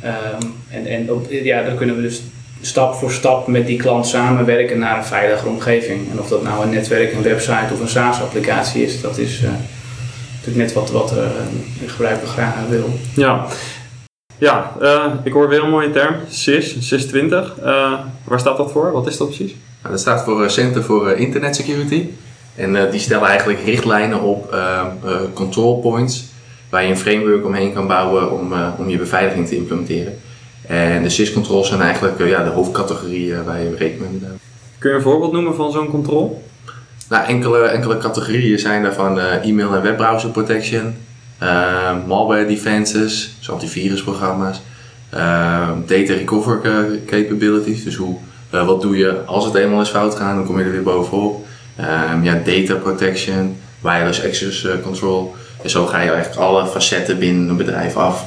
Um, 0.03 0.53
en 0.69 0.85
en 0.85 1.11
op, 1.11 1.27
ja, 1.29 1.63
dan 1.63 1.75
kunnen 1.75 1.95
we 1.95 2.01
dus 2.01 2.21
stap 2.61 2.93
voor 2.93 3.11
stap 3.11 3.47
met 3.47 3.67
die 3.67 3.77
klant 3.77 4.07
samenwerken 4.07 4.79
naar 4.79 4.97
een 4.97 5.05
veilige 5.05 5.47
omgeving. 5.47 6.11
En 6.11 6.19
of 6.19 6.27
dat 6.27 6.43
nou 6.43 6.63
een 6.63 6.69
netwerk, 6.69 7.13
een 7.13 7.21
website 7.21 7.73
of 7.73 7.79
een 7.79 7.89
SaaS-applicatie 7.89 8.83
is, 8.83 9.01
dat 9.01 9.17
is... 9.17 9.41
Uh, 9.41 9.49
natuurlijk 10.45 10.65
net 10.65 10.73
wat, 10.73 10.91
wat 10.91 11.11
uh, 11.11 11.17
de 11.79 11.89
gebruiker 11.89 12.27
graag 12.27 12.55
wil. 12.69 12.99
Ja, 13.15 13.45
ja 14.37 14.71
uh, 14.81 15.13
ik 15.23 15.33
hoor 15.33 15.49
weer 15.49 15.63
een 15.63 15.69
mooie 15.69 15.91
term, 15.91 16.15
SIS, 16.29 16.87
SIS 16.87 17.05
20. 17.05 17.55
Uh, 17.59 17.99
waar 18.23 18.39
staat 18.39 18.57
dat 18.57 18.71
voor? 18.71 18.91
Wat 18.91 19.07
is 19.07 19.17
dat 19.17 19.27
precies? 19.27 19.55
Nou, 19.81 19.93
dat 19.93 19.99
staat 19.99 20.23
voor 20.23 20.49
Center 20.49 20.83
for 20.83 21.17
Internet 21.17 21.55
Security. 21.55 22.07
En 22.55 22.89
die 22.91 22.99
stellen 22.99 23.27
eigenlijk 23.27 23.59
richtlijnen 23.65 24.21
op 24.21 24.55
control 25.33 25.79
points 25.79 26.25
waar 26.69 26.83
je 26.83 26.89
een 26.89 26.97
framework 26.97 27.45
omheen 27.45 27.73
kan 27.73 27.87
bouwen 27.87 28.31
om, 28.31 28.53
om 28.77 28.89
je 28.89 28.97
beveiliging 28.97 29.47
te 29.47 29.55
implementeren. 29.55 30.19
En 30.67 31.03
de 31.03 31.09
SIS-controls 31.09 31.67
zijn 31.67 31.81
eigenlijk 31.81 32.27
ja, 32.27 32.43
de 32.43 32.49
hoofdcategorieën 32.49 33.43
waar 33.43 33.61
je 33.61 33.75
rekening 33.75 33.99
mee 33.99 34.09
moet 34.09 34.21
houden. 34.21 34.39
Kun 34.77 34.89
je 34.89 34.95
een 34.95 35.01
voorbeeld 35.01 35.31
noemen 35.31 35.55
van 35.55 35.71
zo'n 35.71 35.89
controle? 35.89 36.31
Nou, 37.09 37.25
enkele, 37.27 37.59
enkele 37.59 37.97
categorieën 37.97 38.59
zijn 38.59 38.83
daarvan 38.83 39.19
e-mail 39.19 39.75
en 39.75 39.81
webbrowser 39.81 40.29
protection, 40.29 40.95
uh, 41.43 41.91
malware 42.07 42.45
defenses, 42.45 43.35
dus 43.37 43.49
antivirusprogramma's, 43.49 44.61
uh, 45.13 45.69
data 45.85 46.13
recover 46.13 46.61
capabilities, 47.05 47.83
dus 47.83 47.95
hoe 47.95 48.17
Eh, 48.53 48.65
wat 48.65 48.81
doe 48.81 48.97
je 48.97 49.23
als 49.25 49.45
het 49.45 49.55
eenmaal 49.55 49.81
is 49.81 49.89
fout 49.89 50.15
gaat, 50.15 50.35
dan 50.35 50.45
kom 50.45 50.59
je 50.59 50.65
er 50.65 50.71
weer 50.71 50.83
bovenop. 50.83 51.45
Ehm, 51.75 52.23
ja, 52.23 52.41
data 52.45 52.75
protection, 52.75 53.57
wireless 53.81 54.23
access 54.23 54.65
eh, 54.65 54.71
control. 54.83 55.35
En 55.63 55.69
zo 55.69 55.85
ga 55.85 56.01
je 56.01 56.11
eigenlijk 56.11 56.41
alle 56.41 56.67
facetten 56.67 57.19
binnen 57.19 57.49
een 57.49 57.57
bedrijf 57.57 57.95
af 57.95 58.25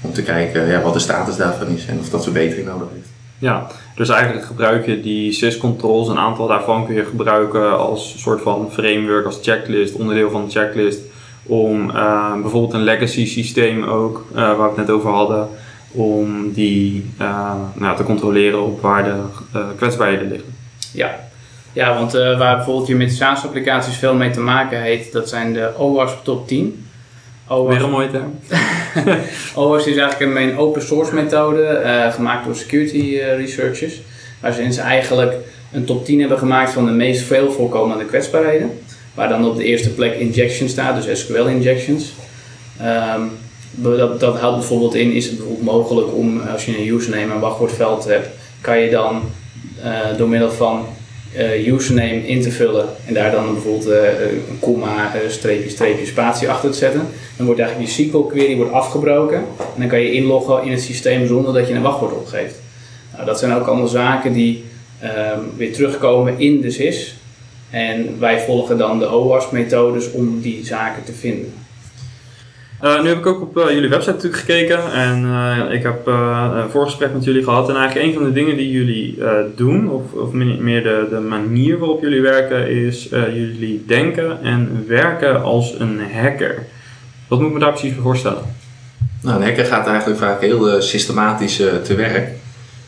om 0.00 0.12
te 0.12 0.22
kijken 0.22 0.66
ja, 0.66 0.80
wat 0.80 0.92
de 0.92 0.98
status 0.98 1.36
daarvan 1.36 1.68
is 1.68 1.86
en 1.86 1.98
of 1.98 2.08
dat 2.08 2.22
verbetering 2.22 2.66
nodig 2.66 2.88
heeft. 2.94 3.08
Ja, 3.38 3.66
dus 3.94 4.08
eigenlijk 4.08 4.46
gebruik 4.46 4.86
je 4.86 5.00
die 5.00 5.32
sys-controls, 5.32 6.08
een 6.08 6.18
aantal 6.18 6.46
daarvan 6.46 6.86
kun 6.86 6.94
je 6.94 7.04
gebruiken 7.04 7.78
als 7.78 8.14
soort 8.18 8.42
van 8.42 8.68
framework, 8.72 9.26
als 9.26 9.38
checklist, 9.42 9.94
onderdeel 9.94 10.30
van 10.30 10.44
de 10.44 10.50
checklist, 10.50 11.00
om 11.42 11.90
uh, 11.90 12.32
bijvoorbeeld 12.40 12.72
een 12.72 12.82
legacy 12.82 13.26
systeem 13.26 13.84
ook, 13.84 14.26
uh, 14.30 14.36
waar 14.36 14.56
we 14.56 14.62
het 14.62 14.76
net 14.76 14.90
over 14.90 15.10
hadden, 15.10 15.48
om 15.90 16.52
die 16.52 17.10
uh, 17.20 17.52
nou, 17.74 17.96
te 17.96 18.04
controleren 18.04 18.62
op 18.62 18.80
waar 18.80 19.04
de 19.04 19.20
kwetsbaarheden 19.76 20.28
liggen. 20.28 20.54
Ja, 20.92 21.18
ja 21.74 21.94
want 21.94 22.12
waar 22.12 22.56
bijvoorbeeld 22.56 22.86
je 22.86 22.94
met 22.94 23.12
SaaS-applicaties 23.12 23.96
veel 23.96 24.14
mee 24.14 24.30
te 24.30 24.40
maken 24.40 24.82
heeft, 24.82 25.12
dat 25.12 25.28
zijn 25.28 25.52
de 25.52 25.70
OWASP 25.78 26.24
top 26.24 26.48
10. 26.48 26.86
OWASP, 27.48 27.76
Weer 27.76 27.84
een 27.84 27.90
mooie 27.90 28.10
term. 28.10 28.38
OWASP 29.64 29.86
is 29.86 29.96
eigenlijk 29.96 30.36
een 30.36 30.58
open 30.58 30.82
source 30.82 31.14
methode, 31.14 31.80
gemaakt 32.14 32.44
door 32.44 32.56
security 32.56 33.18
researchers, 33.36 34.00
waarin 34.40 34.72
ze 34.72 34.80
eigenlijk 34.80 35.34
een 35.72 35.84
top 35.84 36.04
10 36.04 36.20
hebben 36.20 36.38
gemaakt 36.38 36.72
van 36.72 36.84
de 36.84 36.92
meest 36.92 37.22
veel 37.22 37.52
voorkomende 37.52 38.04
kwetsbaarheden. 38.04 38.78
Waar 39.14 39.28
dan 39.28 39.46
op 39.46 39.56
de 39.56 39.64
eerste 39.64 39.90
plek 39.90 40.14
injection 40.14 40.68
staat, 40.68 41.02
dus 41.02 41.20
SQL 41.20 41.46
injections. 41.46 42.12
Um, 43.16 43.30
dat, 43.70 44.20
dat 44.20 44.40
houdt 44.40 44.58
bijvoorbeeld 44.58 44.94
in, 44.94 45.12
is 45.12 45.26
het 45.26 45.36
bijvoorbeeld 45.36 45.64
mogelijk 45.64 46.14
om 46.14 46.40
als 46.40 46.64
je 46.64 46.78
een 46.78 46.86
username 46.86 47.32
en 47.32 47.40
wachtwoordveld 47.40 48.04
hebt, 48.04 48.28
kan 48.60 48.78
je 48.78 48.90
dan 48.90 49.22
uh, 49.84 50.18
door 50.18 50.28
middel 50.28 50.50
van 50.50 50.86
uh, 51.36 51.66
username 51.66 52.26
in 52.26 52.42
te 52.42 52.50
vullen 52.50 52.88
en 53.06 53.14
daar 53.14 53.30
dan 53.30 53.52
bijvoorbeeld 53.52 53.88
uh, 53.88 54.20
een 54.30 54.58
komma, 54.58 55.12
streepje, 55.28 55.70
streepje, 55.70 56.06
spatie 56.06 56.50
achter 56.50 56.70
te 56.70 56.76
zetten. 56.76 57.06
Dan 57.36 57.46
wordt 57.46 57.60
eigenlijk 57.60 57.90
je 57.90 58.04
SQL 58.04 58.18
query 58.18 58.56
wordt 58.56 58.72
afgebroken 58.72 59.38
en 59.38 59.78
dan 59.78 59.88
kan 59.88 60.00
je 60.00 60.12
inloggen 60.12 60.64
in 60.64 60.70
het 60.70 60.82
systeem 60.82 61.26
zonder 61.26 61.52
dat 61.52 61.68
je 61.68 61.74
een 61.74 61.82
wachtwoord 61.82 62.12
opgeeft. 62.12 62.54
Nou, 63.12 63.26
dat 63.26 63.38
zijn 63.38 63.52
ook 63.52 63.66
allemaal 63.66 63.88
zaken 63.88 64.32
die 64.32 64.64
weer 65.56 65.72
terugkomen 65.72 66.38
in 66.38 66.60
de 66.60 66.70
SIS. 66.70 67.16
En 67.70 68.18
wij 68.18 68.40
volgen 68.40 68.78
dan 68.78 68.98
de 68.98 69.06
OWASP-methodes 69.06 70.10
om 70.10 70.40
die 70.40 70.66
zaken 70.66 71.04
te 71.04 71.12
vinden. 71.12 71.52
Uh, 72.84 73.02
nu 73.02 73.08
heb 73.08 73.18
ik 73.18 73.26
ook 73.26 73.40
op 73.40 73.56
uh, 73.56 73.70
jullie 73.70 73.88
website 73.88 74.12
natuurlijk 74.12 74.42
gekeken 74.42 74.92
en 74.92 75.24
uh, 75.24 75.72
ik 75.72 75.82
heb 75.82 76.06
een 76.06 76.70
voorgesprek 76.70 77.12
met 77.12 77.24
jullie 77.24 77.44
gehad. 77.44 77.68
En 77.68 77.76
eigenlijk 77.76 78.06
een 78.06 78.14
van 78.14 78.24
de 78.24 78.32
dingen 78.32 78.56
die 78.56 78.70
jullie 78.70 79.18
doen, 79.56 79.90
of, 79.90 80.12
of 80.12 80.32
meer 80.32 80.82
de, 80.82 81.06
de 81.10 81.20
manier 81.20 81.78
waarop 81.78 82.02
jullie 82.02 82.20
werken, 82.20 82.70
is 82.70 83.08
jullie 83.10 83.84
denken 83.86 84.42
en 84.42 84.84
werken 84.88 85.42
als 85.42 85.74
een 85.78 86.00
hacker. 86.12 86.66
Wat 87.28 87.38
moet 87.38 87.48
ik 87.48 87.54
me 87.54 87.60
daar 87.60 87.72
precies 87.72 87.94
voor 87.94 88.02
voorstellen? 88.02 88.42
Nou, 89.22 89.36
een 89.36 89.46
hacker 89.46 89.64
gaat 89.64 89.86
eigenlijk 89.86 90.20
vaak 90.20 90.40
heel 90.40 90.82
systematisch 90.82 91.56
te 91.56 91.94
werk. 91.94 92.28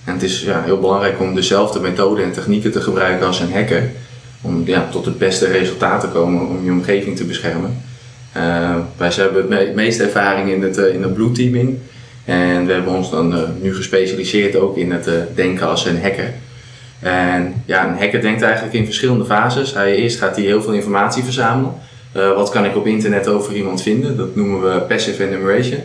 En 0.05 0.13
het 0.13 0.23
is 0.23 0.43
ja, 0.43 0.63
heel 0.63 0.81
belangrijk 0.81 1.21
om 1.21 1.35
dezelfde 1.35 1.81
methoden 1.81 2.25
en 2.25 2.33
technieken 2.33 2.73
te 2.73 2.81
gebruiken 2.81 3.27
als 3.27 3.41
een 3.41 3.53
hacker 3.53 3.91
om 4.41 4.63
ja, 4.67 4.89
tot 4.91 5.05
het 5.05 5.19
beste 5.19 5.47
resultaat 5.47 6.01
te 6.01 6.09
komen 6.09 6.49
om 6.49 6.65
je 6.65 6.71
omgeving 6.71 7.17
te 7.17 7.25
beschermen. 7.25 7.95
Uh, 8.37 8.75
wij 8.97 9.11
hebben 9.17 9.53
het 9.53 9.75
meeste 9.75 10.03
ervaring 10.03 10.51
in 10.51 10.63
het, 10.63 10.79
uh, 10.79 10.95
in 10.95 11.03
het 11.03 11.15
bloedteaming. 11.15 11.79
En 12.25 12.67
we 12.67 12.73
hebben 12.73 12.93
ons 12.93 13.11
dan 13.11 13.35
uh, 13.35 13.43
nu 13.61 13.75
gespecialiseerd 13.75 14.57
ook 14.57 14.77
in 14.77 14.93
het 14.93 15.11
denken 15.35 15.69
als 15.69 15.87
een 15.87 16.03
hacker. 16.03 16.33
En 17.01 17.63
ja, 17.67 17.89
een 17.89 17.99
hacker 17.99 18.21
denkt 18.21 18.43
eigenlijk 18.43 18.75
in 18.75 18.85
verschillende 18.85 19.25
fases. 19.25 19.75
Hij, 19.75 19.95
eerst 19.95 20.19
gaat 20.19 20.37
hij 20.37 20.45
heel 20.45 20.63
veel 20.63 20.73
informatie 20.73 21.23
verzamelen. 21.23 21.73
wat 22.13 22.51
kan 22.51 22.65
ik 22.65 22.77
op 22.77 22.87
internet 22.87 23.29
over 23.29 23.55
iemand 23.55 23.83
vinden? 23.83 24.17
Dat 24.17 24.37
noemen 24.37 24.63
we 24.63 24.81
passive 24.81 25.27
enumeration. 25.27 25.81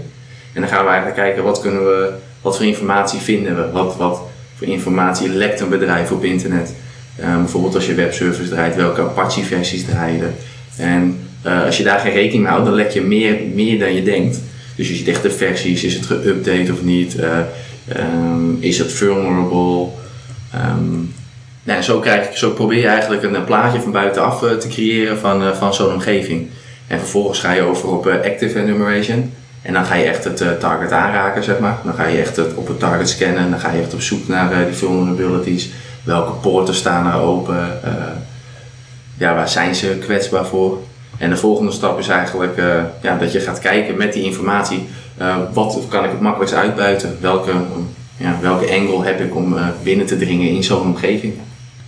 En 0.53 0.61
dan 0.61 0.69
gaan 0.69 0.83
we 0.83 0.89
eigenlijk 0.89 1.19
kijken 1.19 1.43
wat, 1.43 1.61
kunnen 1.61 1.85
we, 1.85 2.13
wat 2.41 2.57
voor 2.57 2.65
informatie 2.65 3.19
vinden 3.19 3.55
we. 3.55 3.71
Wat, 3.71 3.95
wat 3.95 4.21
voor 4.57 4.67
informatie 4.67 5.29
lekt 5.29 5.59
een 5.59 5.69
bedrijf 5.69 6.11
op 6.11 6.23
internet. 6.23 6.73
Bijvoorbeeld 7.15 7.75
als 7.75 7.85
je 7.85 7.93
webservice 7.93 8.49
draait, 8.49 8.75
welke 8.75 9.01
Apache-versies 9.01 9.85
draaien. 9.85 10.35
En 10.77 11.19
uh, 11.45 11.65
als 11.65 11.77
je 11.77 11.83
daar 11.83 11.99
geen 11.99 12.13
rekening 12.13 12.43
mee 12.43 12.51
houdt, 12.51 12.65
dan 12.65 12.75
lek 12.75 12.91
je 12.91 13.01
meer, 13.01 13.37
meer 13.53 13.79
dan 13.79 13.93
je 13.93 14.03
denkt. 14.03 14.39
Dus 14.75 14.87
je 14.87 14.95
ziet 14.95 15.07
echt 15.07 15.21
de 15.21 15.31
versies, 15.31 15.83
is 15.83 15.93
het 15.93 16.05
geüpdate 16.05 16.71
of 16.71 16.81
niet? 16.81 17.15
Uh, 17.19 17.37
um, 17.97 18.57
is 18.59 18.77
het 18.77 18.91
vulnerable? 18.91 19.87
Um, 20.55 21.13
nou, 21.63 21.81
zo, 21.81 21.99
krijg, 21.99 22.37
zo 22.37 22.51
probeer 22.51 22.79
je 22.79 22.87
eigenlijk 22.87 23.23
een, 23.23 23.35
een 23.35 23.43
plaatje 23.43 23.81
van 23.81 23.91
buitenaf 23.91 24.41
uh, 24.41 24.51
te 24.51 24.67
creëren 24.67 25.17
van, 25.17 25.55
van 25.55 25.73
zo'n 25.73 25.93
omgeving. 25.93 26.47
En 26.87 26.99
vervolgens 26.99 27.39
ga 27.39 27.51
je 27.51 27.61
over 27.61 27.89
op 27.89 28.07
active 28.07 28.59
enumeration. 28.59 29.33
En 29.61 29.73
dan 29.73 29.85
ga 29.85 29.95
je 29.95 30.05
echt 30.05 30.23
het 30.23 30.59
target 30.59 30.91
aanraken, 30.91 31.43
zeg 31.43 31.59
maar. 31.59 31.77
Dan 31.83 31.93
ga 31.93 32.07
je 32.07 32.17
echt 32.17 32.35
het, 32.35 32.53
op 32.55 32.67
het 32.67 32.79
target 32.79 33.09
scannen. 33.09 33.49
Dan 33.49 33.59
ga 33.59 33.71
je 33.71 33.81
echt 33.81 33.93
op 33.93 34.01
zoek 34.01 34.27
naar 34.27 34.65
die 34.65 34.75
vulnerabilities 34.75 35.69
welke 36.03 36.31
poorten 36.31 36.75
staan 36.75 37.13
er 37.13 37.19
open, 37.19 37.79
ja, 39.17 39.35
waar 39.35 39.49
zijn 39.49 39.75
ze 39.75 39.87
kwetsbaar 39.87 40.45
voor. 40.45 40.81
En 41.21 41.29
de 41.29 41.37
volgende 41.37 41.71
stap 41.71 41.99
is 41.99 42.07
eigenlijk 42.07 42.57
uh, 42.57 42.83
ja, 43.01 43.17
dat 43.17 43.31
je 43.31 43.39
gaat 43.39 43.59
kijken 43.59 43.97
met 43.97 44.13
die 44.13 44.23
informatie, 44.23 44.87
uh, 45.21 45.35
wat 45.53 45.79
kan 45.89 46.03
ik 46.03 46.09
het 46.09 46.19
makkelijkst 46.19 46.55
uitbuiten, 46.55 47.17
welke, 47.19 47.51
ja, 48.17 48.37
welke 48.41 48.71
angle 48.71 49.05
heb 49.05 49.19
ik 49.19 49.35
om 49.35 49.55
binnen 49.83 50.05
te 50.05 50.17
dringen 50.17 50.49
in 50.49 50.63
zo'n 50.63 50.81
omgeving. 50.81 51.33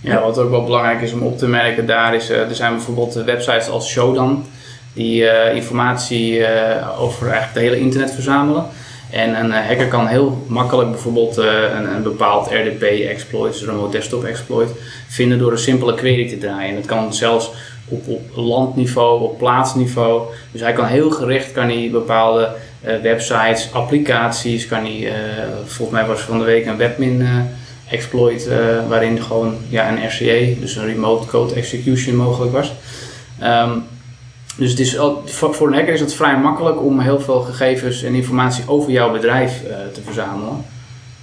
Ja, 0.00 0.20
wat 0.20 0.38
ook 0.38 0.50
wel 0.50 0.64
belangrijk 0.64 1.00
is 1.00 1.12
om 1.12 1.22
op 1.22 1.38
te 1.38 1.46
merken 1.46 1.86
daar 1.86 2.14
is, 2.14 2.28
er 2.28 2.54
zijn 2.54 2.72
bijvoorbeeld 2.72 3.14
websites 3.14 3.68
als 3.68 3.88
Shodan, 3.88 4.44
die 4.92 5.26
informatie 5.54 6.46
over 6.98 7.28
eigenlijk 7.28 7.54
het 7.54 7.62
hele 7.62 7.78
internet 7.78 8.10
verzamelen. 8.10 8.64
En 9.14 9.40
een 9.40 9.52
eh, 9.52 9.66
hacker 9.66 9.88
kan 9.88 10.06
heel 10.06 10.44
makkelijk 10.46 10.90
bijvoorbeeld 10.90 11.38
eh, 11.38 11.46
een, 11.76 11.94
een 11.94 12.02
bepaald 12.02 12.50
RDP-exploit, 12.50 13.52
dus 13.52 13.62
een 13.62 13.68
remote 13.68 13.96
desktop 13.96 14.24
exploit, 14.24 14.70
vinden 15.08 15.38
door 15.38 15.52
een 15.52 15.58
simpele 15.58 15.94
query 15.94 16.28
te 16.28 16.38
draaien. 16.38 16.68
En 16.68 16.74
dat 16.74 16.86
kan 16.86 17.14
zelfs 17.14 17.50
op, 17.88 18.20
landniveau, 18.34 19.22
op 19.22 19.38
plaatsniveau. 19.38 20.22
Dus 20.52 20.60
hij 20.60 20.72
kan 20.72 20.86
heel 20.86 21.10
gericht 21.10 21.52
kan 21.52 21.64
hij 21.64 21.88
bepaalde 21.92 22.50
uh, 22.86 22.96
websites, 23.02 23.72
applicaties, 23.72 24.66
kan 24.66 24.78
hij, 24.78 24.98
uh, 25.00 25.12
volgens 25.64 25.98
mij 25.98 26.06
was 26.06 26.20
van 26.20 26.38
de 26.38 26.44
week 26.44 26.66
een 26.66 26.76
webmin 26.76 27.20
uh, 27.20 27.28
exploit 27.90 28.48
waarin 28.88 29.22
gewoon 29.22 29.56
ja, 29.68 29.88
een 29.88 30.06
RCE, 30.06 30.56
dus 30.60 30.76
een 30.76 30.86
remote 30.86 31.26
code 31.26 31.54
execution 31.54 32.16
mogelijk 32.16 32.52
was. 32.52 32.72
Um, 33.42 33.84
dus 34.56 34.70
het 34.70 34.80
is, 34.80 34.98
voor 35.24 35.66
een 35.66 35.74
hacker 35.74 35.92
is 35.92 36.00
het 36.00 36.14
vrij 36.14 36.36
makkelijk 36.38 36.82
om 36.82 37.00
heel 37.00 37.20
veel 37.20 37.40
gegevens 37.40 38.02
en 38.02 38.14
informatie 38.14 38.64
over 38.66 38.90
jouw 38.90 39.12
bedrijf 39.12 39.62
te 39.92 40.00
verzamelen. 40.04 40.64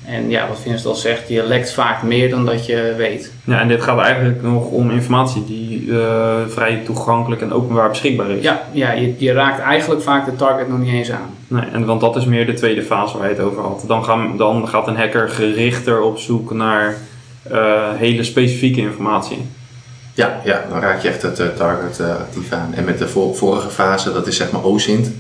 En 0.06 0.30
ja, 0.30 0.48
wat 0.48 0.60
Vincent 0.60 0.86
al 0.86 0.96
zegt, 0.96 1.28
je 1.28 1.44
lekt 1.44 1.74
vaak 1.74 2.04
meer 2.04 2.30
dan 2.30 2.46
dat 2.46 2.66
je 2.66 2.94
weet. 2.98 3.32
Ja, 3.44 3.60
en 3.60 3.68
dit 3.68 3.82
gaat 3.82 4.00
eigenlijk 4.00 4.42
nog 4.42 4.66
om 4.66 4.92
informatie 4.92 5.46
die 5.46 5.86
uh, 5.86 6.36
vrij 6.48 6.82
toegankelijk 6.86 7.42
en 7.42 7.54
openbaar 7.54 7.90
beschikbaar 7.90 8.30
is. 8.30 8.44
Ja, 8.44 8.62
ja 8.72 8.92
je, 8.92 9.14
je, 9.18 9.34
raakt 9.34 9.60
eigenlijk 9.60 10.02
vaak 10.02 10.26
de 10.26 10.36
target 10.36 10.68
nog 10.70 10.80
niet 10.80 10.94
eens 10.94 11.12
aan. 11.12 11.30
Nee, 11.48 11.66
en, 11.74 11.86
want 11.86 12.02
dat 12.02 12.16
is 12.16 12.26
meer 12.26 12.46
de 12.46 12.54
tweede 12.54 12.84
fase 12.84 13.18
waar 13.18 13.30
je 13.30 13.36
het 13.36 13.44
over 13.44 13.62
had. 13.62 13.84
Dan, 13.88 14.06
gaan, 14.06 14.38
dan 14.38 14.68
gaat 14.68 14.88
een 14.88 14.98
hacker 14.98 15.30
gerichter 15.30 16.02
op 16.02 16.18
zoek 16.18 16.54
naar 16.54 16.98
uh, 17.52 17.90
hele 17.96 18.24
specifieke 18.24 18.82
informatie. 18.82 19.46
Ja, 20.14 20.42
ja, 20.44 20.66
dan 20.70 20.80
raak 20.80 21.02
je 21.02 21.08
echt 21.08 21.22
het 21.22 21.40
uh, 21.40 21.48
target 21.48 22.00
uh, 22.00 22.10
actief 22.10 22.52
aan. 22.52 22.74
En 22.74 22.84
met 22.84 22.98
de 22.98 23.08
vorige 23.08 23.70
fase, 23.70 24.14
dat 24.14 24.28
is 24.28 24.38
zeg 24.38 24.52
maar 24.52 24.64
OSINT. 24.64 25.12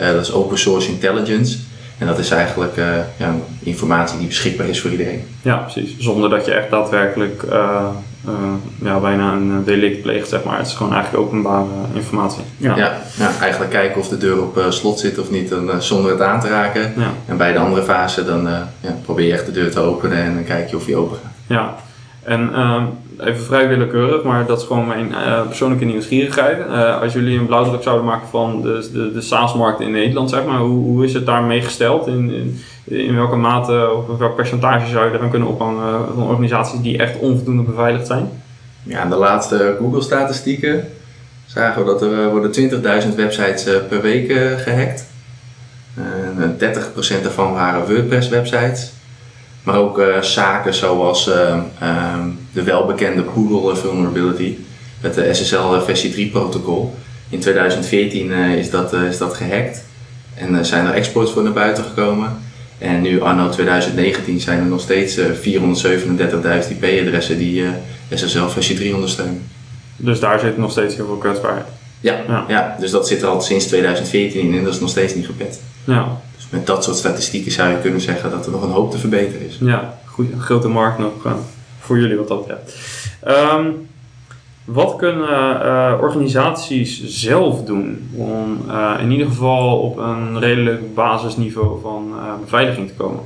Uh, 0.00 0.06
dat 0.06 0.20
is 0.20 0.32
Open 0.32 0.58
Source 0.58 0.88
Intelligence. 0.88 1.58
En 1.98 2.06
dat 2.06 2.18
is 2.18 2.30
eigenlijk 2.30 2.76
ja, 3.16 3.34
informatie 3.58 4.18
die 4.18 4.26
beschikbaar 4.26 4.68
is 4.68 4.80
voor 4.80 4.90
iedereen. 4.90 5.22
Ja, 5.42 5.56
precies. 5.56 5.98
Zonder 5.98 6.30
dat 6.30 6.44
je 6.44 6.52
echt 6.52 6.70
daadwerkelijk 6.70 7.44
ja, 8.82 8.98
bijna 9.00 9.32
een 9.32 9.64
delict 9.64 10.02
pleegt, 10.02 10.28
zeg 10.28 10.44
maar. 10.44 10.58
Het 10.58 10.66
is 10.66 10.74
gewoon 10.74 10.94
eigenlijk 10.94 11.24
openbare 11.24 11.66
informatie. 11.94 12.42
Ja. 12.56 12.76
Ja, 12.76 13.00
ja, 13.18 13.30
eigenlijk 13.40 13.70
kijken 13.70 14.00
of 14.00 14.08
de 14.08 14.18
deur 14.18 14.42
op 14.42 14.66
slot 14.68 15.00
zit 15.00 15.18
of 15.18 15.30
niet, 15.30 15.48
dan, 15.48 15.82
zonder 15.82 16.10
het 16.10 16.20
aan 16.20 16.40
te 16.40 16.48
raken. 16.48 16.92
Ja. 16.96 17.10
En 17.26 17.36
bij 17.36 17.52
de 17.52 17.58
andere 17.58 17.82
fase, 17.82 18.24
dan 18.24 18.48
ja, 18.80 18.96
probeer 19.04 19.26
je 19.26 19.32
echt 19.32 19.46
de 19.46 19.52
deur 19.52 19.70
te 19.70 19.80
openen 19.80 20.18
en 20.18 20.34
dan 20.34 20.44
kijk 20.44 20.70
je 20.70 20.76
of 20.76 20.84
die 20.84 20.96
open 20.96 21.16
gaat. 21.22 21.32
Ja, 21.46 21.76
en 22.22 22.54
ehm, 22.54 22.84
even 23.18 23.44
vrij 23.44 23.68
willekeurig, 23.68 24.22
maar 24.22 24.46
dat 24.46 24.60
is 24.60 24.66
gewoon 24.66 24.86
mijn 24.86 25.08
uh, 25.10 25.46
persoonlijke 25.46 25.84
nieuwsgierigheid. 25.84 26.58
Uh, 26.58 27.00
als 27.00 27.12
jullie 27.12 27.38
een 27.38 27.46
blauwdruk 27.46 27.82
zouden 27.82 28.04
maken 28.04 28.28
van 28.28 28.62
de, 28.62 28.88
de, 28.92 29.12
de 29.12 29.20
SaaS-markt 29.20 29.80
in 29.80 29.90
Nederland, 29.90 30.30
zeg 30.30 30.44
maar, 30.44 30.58
hoe, 30.58 30.84
hoe 30.84 31.04
is 31.04 31.14
het 31.14 31.26
daarmee 31.26 31.62
gesteld? 31.62 32.06
In, 32.06 32.30
in, 32.30 32.60
in 32.84 33.16
welke 33.16 33.36
mate 33.36 33.90
of 33.90 34.18
welk 34.18 34.36
percentage 34.36 34.86
zou 34.86 35.10
je 35.10 35.16
eraan 35.16 35.30
kunnen 35.30 35.48
ophangen 35.48 36.14
van 36.14 36.28
organisaties 36.28 36.80
die 36.80 36.98
echt 36.98 37.18
onvoldoende 37.18 37.62
beveiligd 37.62 38.06
zijn? 38.06 38.28
Ja, 38.82 39.02
in 39.02 39.10
de 39.10 39.16
laatste 39.16 39.76
Google-statistieken 39.78 40.88
zagen 41.46 41.84
we 41.84 41.90
dat 41.90 42.02
er 42.02 42.12
uh, 42.12 42.30
worden 42.30 42.70
20.000 43.08 43.14
websites 43.16 43.64
per 43.88 44.00
week 44.00 44.32
gehackt. 44.56 45.06
30% 46.58 47.22
daarvan 47.22 47.52
waren 47.52 47.86
WordPress-websites. 47.86 48.92
Maar 49.68 49.76
ook 49.76 49.98
eh, 49.98 50.22
zaken 50.22 50.74
zoals 50.74 51.30
eh, 51.30 51.58
ehm, 51.80 52.28
de 52.52 52.62
welbekende 52.62 53.22
Poodle 53.22 53.76
vulnerability, 53.76 54.56
het 55.00 55.36
SSL 55.36 55.78
versie 55.84 56.10
3 56.10 56.30
protocol. 56.30 56.94
In 57.28 57.40
2014 57.40 58.32
eh, 58.32 58.54
is, 58.54 58.70
dat, 58.70 58.92
eh, 58.92 59.02
is 59.02 59.18
dat 59.18 59.34
gehackt 59.34 59.84
en 60.34 60.54
er 60.54 60.64
zijn 60.64 60.86
er 60.86 60.94
exploits 60.94 61.32
voor 61.32 61.42
naar 61.42 61.52
buiten 61.52 61.84
gekomen. 61.84 62.36
En 62.78 63.00
nu 63.00 63.20
anno 63.20 63.48
2019 63.48 64.40
zijn 64.40 64.58
er 64.58 64.66
nog 64.66 64.80
steeds 64.80 65.16
eh, 65.16 65.26
437.000 65.26 66.70
IP-adressen 66.70 67.38
die 67.38 67.64
SSL 68.14 68.46
versie 68.46 68.76
3 68.76 68.94
ondersteunen. 68.94 69.42
Dus 69.96 70.20
daar 70.20 70.38
zit 70.38 70.58
nog 70.58 70.70
steeds 70.70 70.96
heel 70.96 71.06
veel 71.06 71.16
kwetsbaarheid. 71.16 71.66
Ja, 72.00 72.20
Ja. 72.28 72.44
ja. 72.48 72.76
dus 72.80 72.90
dat 72.90 73.08
zit 73.08 73.22
er 73.22 73.28
al 73.28 73.40
sinds 73.40 73.66
2014 73.66 74.40
in 74.40 74.58
en 74.58 74.64
dat 74.64 74.74
is 74.74 74.80
nog 74.80 74.90
steeds 74.90 75.14
niet 75.14 75.26
gepet. 75.26 75.60
Ja, 75.84 76.20
met 76.50 76.66
dat 76.66 76.84
soort 76.84 76.96
statistieken 76.96 77.52
zou 77.52 77.70
je 77.70 77.80
kunnen 77.80 78.00
zeggen 78.00 78.30
dat 78.30 78.46
er 78.46 78.52
nog 78.52 78.62
een 78.62 78.70
hoop 78.70 78.90
te 78.90 78.98
verbeteren 78.98 79.46
is. 79.46 79.58
ja 79.60 79.98
goed, 80.04 80.32
een 80.32 80.40
grote 80.40 80.68
markt 80.68 80.98
nog 80.98 81.24
eh, 81.24 81.32
voor 81.80 81.98
jullie 81.98 82.16
wat 82.16 82.28
dat 82.28 82.46
betreft. 82.46 82.76
Ehm, 83.22 83.66
wat 84.64 84.96
kunnen 84.96 85.28
eh, 85.62 85.94
organisaties 86.00 87.04
zelf 87.06 87.64
doen 87.64 88.10
om 88.14 88.60
eh, 88.68 88.94
in 89.00 89.10
ieder 89.10 89.26
geval 89.26 89.78
op 89.80 89.96
een 89.98 90.38
redelijk 90.38 90.94
basisniveau 90.94 91.80
van 91.80 92.12
eh, 92.16 92.32
beveiliging 92.44 92.88
te 92.88 92.94
komen? 92.94 93.22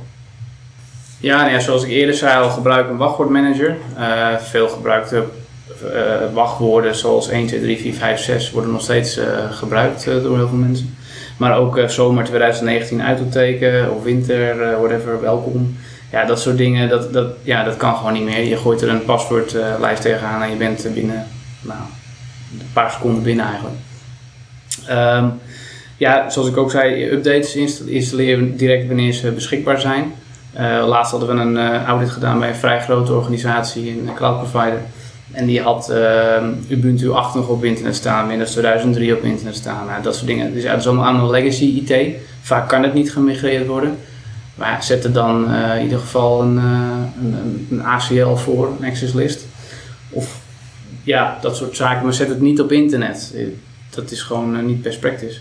Ja, 1.23 1.37
nou 1.37 1.51
ja, 1.51 1.59
zoals 1.59 1.83
ik 1.83 1.89
eerder 1.89 2.15
zei 2.15 2.43
al, 2.43 2.49
gebruik 2.49 2.89
een 2.89 2.97
wachtwoordmanager. 2.97 3.77
Eh, 3.97 4.35
veel 4.37 4.67
gebruikte 4.67 5.23
eh, 5.93 6.33
wachtwoorden 6.33 6.95
zoals 6.95 7.29
1, 7.29 7.47
2, 7.47 7.61
3, 7.61 7.77
4, 7.77 7.93
5, 7.93 8.19
6 8.19 8.51
worden 8.51 8.71
nog 8.71 8.81
steeds 8.81 9.17
eh, 9.17 9.51
gebruikt 9.51 10.05
door 10.05 10.37
heel 10.37 10.47
veel 10.47 10.57
mensen. 10.57 10.95
Maar 11.37 11.57
ook 11.57 11.77
eh, 11.77 11.87
zomer 11.87 12.23
2019 12.23 13.01
uitroepteken 13.01 13.95
of 13.95 14.03
winter, 14.03 14.61
eh, 14.61 14.77
whatever, 14.79 15.21
welkom. 15.21 15.77
Ja, 16.11 16.25
dat 16.25 16.39
soort 16.41 16.57
dingen, 16.57 16.89
dat, 16.89 17.13
dat, 17.13 17.27
ja, 17.41 17.63
dat 17.63 17.77
kan 17.77 17.95
gewoon 17.95 18.13
niet 18.13 18.23
meer. 18.23 18.43
Je 18.47 18.57
gooit 18.57 18.81
er 18.81 18.89
een 18.89 19.05
paswoordlijst 19.05 20.01
tegenaan 20.01 20.41
en 20.41 20.49
je 20.49 20.55
bent 20.55 20.87
binnen 20.93 21.25
nou, 21.61 21.79
een 22.59 22.65
paar 22.73 22.91
seconden 22.91 23.23
binnen 23.23 23.45
eigenlijk. 23.45 23.75
Ehm, 24.87 25.27
ja, 25.97 26.29
zoals 26.29 26.47
ik 26.47 26.57
ook 26.57 26.71
zei, 26.71 27.09
updates 27.09 27.55
insta- 27.55 27.85
installeren 27.87 28.57
direct 28.57 28.87
wanneer 28.87 29.13
ze 29.13 29.31
beschikbaar 29.31 29.79
zijn. 29.79 30.13
Eh, 30.53 30.87
laatst 30.87 31.11
hadden 31.11 31.35
we 31.35 31.41
een 31.41 31.85
audit 31.85 32.09
gedaan 32.09 32.39
bij 32.39 32.49
een 32.49 32.55
vrij 32.55 32.81
grote 32.81 33.13
organisatie, 33.13 33.89
een 33.89 34.13
cloud 34.15 34.37
provider. 34.37 34.81
En 35.33 35.45
die 35.45 35.61
had 35.61 35.89
ehm, 35.89 36.51
Ubuntu 36.67 37.11
8 37.11 37.35
nog 37.35 37.47
op 37.47 37.63
internet 37.63 37.95
staan, 37.95 38.27
Windows 38.27 38.51
2003 38.51 39.15
op 39.15 39.23
internet 39.23 39.55
staan. 39.55 39.85
Nou, 39.85 40.03
dat 40.03 40.15
soort 40.15 40.27
dingen. 40.27 40.53
Dus 40.53 40.63
dat 40.63 40.79
is 40.79 40.87
allemaal 40.87 41.05
allemaal 41.05 41.29
legacy 41.29 41.83
IT. 41.85 42.15
Vaak 42.41 42.69
kan 42.69 42.83
het 42.83 42.93
niet 42.93 43.11
gemigreerd 43.11 43.67
worden. 43.67 43.97
Maar 44.55 44.83
zet 44.83 45.03
er 45.03 45.13
dan 45.13 45.51
eh, 45.51 45.77
in 45.77 45.83
ieder 45.83 45.99
geval 45.99 46.41
een, 46.41 46.57
eh, 46.57 47.23
een, 47.23 47.67
een, 47.69 47.83
ACL 47.83 48.35
voor, 48.35 48.75
een 48.79 48.87
access 48.87 49.13
list. 49.13 49.45
Of 50.09 50.39
ja, 51.03 51.37
dat 51.41 51.55
soort 51.55 51.75
zaken. 51.75 52.03
Maar 52.03 52.13
zet 52.13 52.29
het 52.29 52.41
niet 52.41 52.61
op 52.61 52.71
internet. 52.71 53.31
Eh, 53.35 53.45
Dat 53.89 54.11
is 54.11 54.21
gewoon 54.21 54.65
niet 54.65 54.81
best 54.81 54.99
practice. 54.99 55.39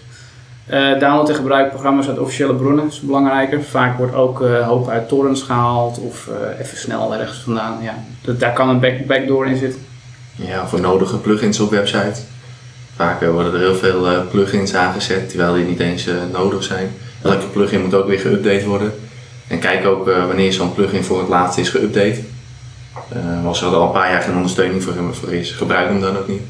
Eh, 0.67 0.99
download 0.99 1.29
en 1.29 1.35
gebruik 1.35 1.71
programma's 1.71 2.09
uit 2.09 2.19
officiële 2.19 2.55
bronnen 2.55 2.87
is 2.87 3.01
belangrijker. 3.01 3.63
Vaak 3.63 3.99
wordt 3.99 4.15
ook 4.15 4.43
eh 4.43 4.67
hoop 4.67 4.89
uit 4.89 5.09
torrents 5.09 5.43
gehaald 5.43 5.99
of 5.99 6.29
eh, 6.29 6.61
even 6.61 6.79
snel 6.79 7.15
ergens 7.15 7.39
vandaan. 7.39 7.79
Ja, 7.83 7.95
dat, 8.21 8.41
daar 8.41 8.53
kan 8.53 8.69
een 8.69 8.81
back, 8.81 9.07
backdoor 9.07 9.47
in 9.47 9.57
zitten. 9.57 9.81
Ja, 10.35 10.67
voor 10.67 10.81
nodige 10.81 11.17
plugins 11.19 11.61
op 11.61 11.71
website. 11.71 12.21
Vaak 12.97 13.21
worden 13.21 13.53
er 13.53 13.59
heel 13.59 13.75
veel 13.75 14.27
plugins 14.31 14.75
aangezet, 14.75 15.29
terwijl 15.29 15.55
die 15.55 15.65
niet 15.65 15.81
eens 15.81 16.09
nodig 16.33 16.63
zijn. 16.63 16.91
Elke 17.23 17.47
plugin 17.47 17.83
moet 17.83 17.95
ook 17.95 18.07
weer 18.07 18.21
geüpdate 18.21 18.67
worden. 18.67 18.93
En 19.49 19.59
kijk 19.59 19.87
ook 19.87 20.05
wanneer 20.05 20.53
zo'n 20.53 20.75
plugin 20.75 21.05
voor 21.05 21.19
het 21.19 21.29
laatst 21.29 21.59
is 21.59 21.77
geüpdate. 21.77 22.19
Als 23.45 23.63
er 23.63 23.67
al 23.67 23.87
een 23.87 23.93
paar 23.93 24.11
jaar 24.11 24.23
geen 24.23 24.35
ondersteuning 24.37 24.83
voor, 24.83 24.95
voor 25.11 25.33
is, 25.33 25.51
gebruik 25.51 25.89
hem 25.89 26.01
dan 26.01 26.19
ook 26.19 26.29
niet. 26.29 26.43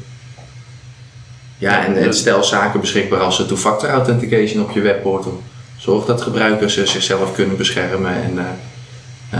Ja, 1.63 1.85
en, 1.85 1.95
en 1.95 2.13
stel 2.13 2.43
zaken 2.43 2.79
beschikbaar 2.79 3.19
als 3.19 3.37
de 3.37 3.45
two-factor 3.45 3.89
authentication 3.89 4.63
op 4.63 4.71
je 4.71 4.81
webportal. 4.81 5.41
Zorg 5.77 6.05
dat 6.05 6.21
gebruikers 6.21 6.77
eh, 6.77 6.85
zichzelf 6.85 7.33
kunnen 7.33 7.57
beschermen 7.57 8.13
en 8.23 8.37
eh, 8.37 8.45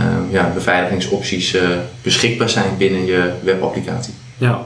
ja, 0.30 0.50
beveiligingsopties 0.54 1.54
eh, 1.54 1.68
beschikbaar 2.02 2.48
zijn 2.48 2.76
binnen 2.78 3.04
je 3.04 3.30
webapplicatie. 3.42 4.14
Ja, 4.36 4.64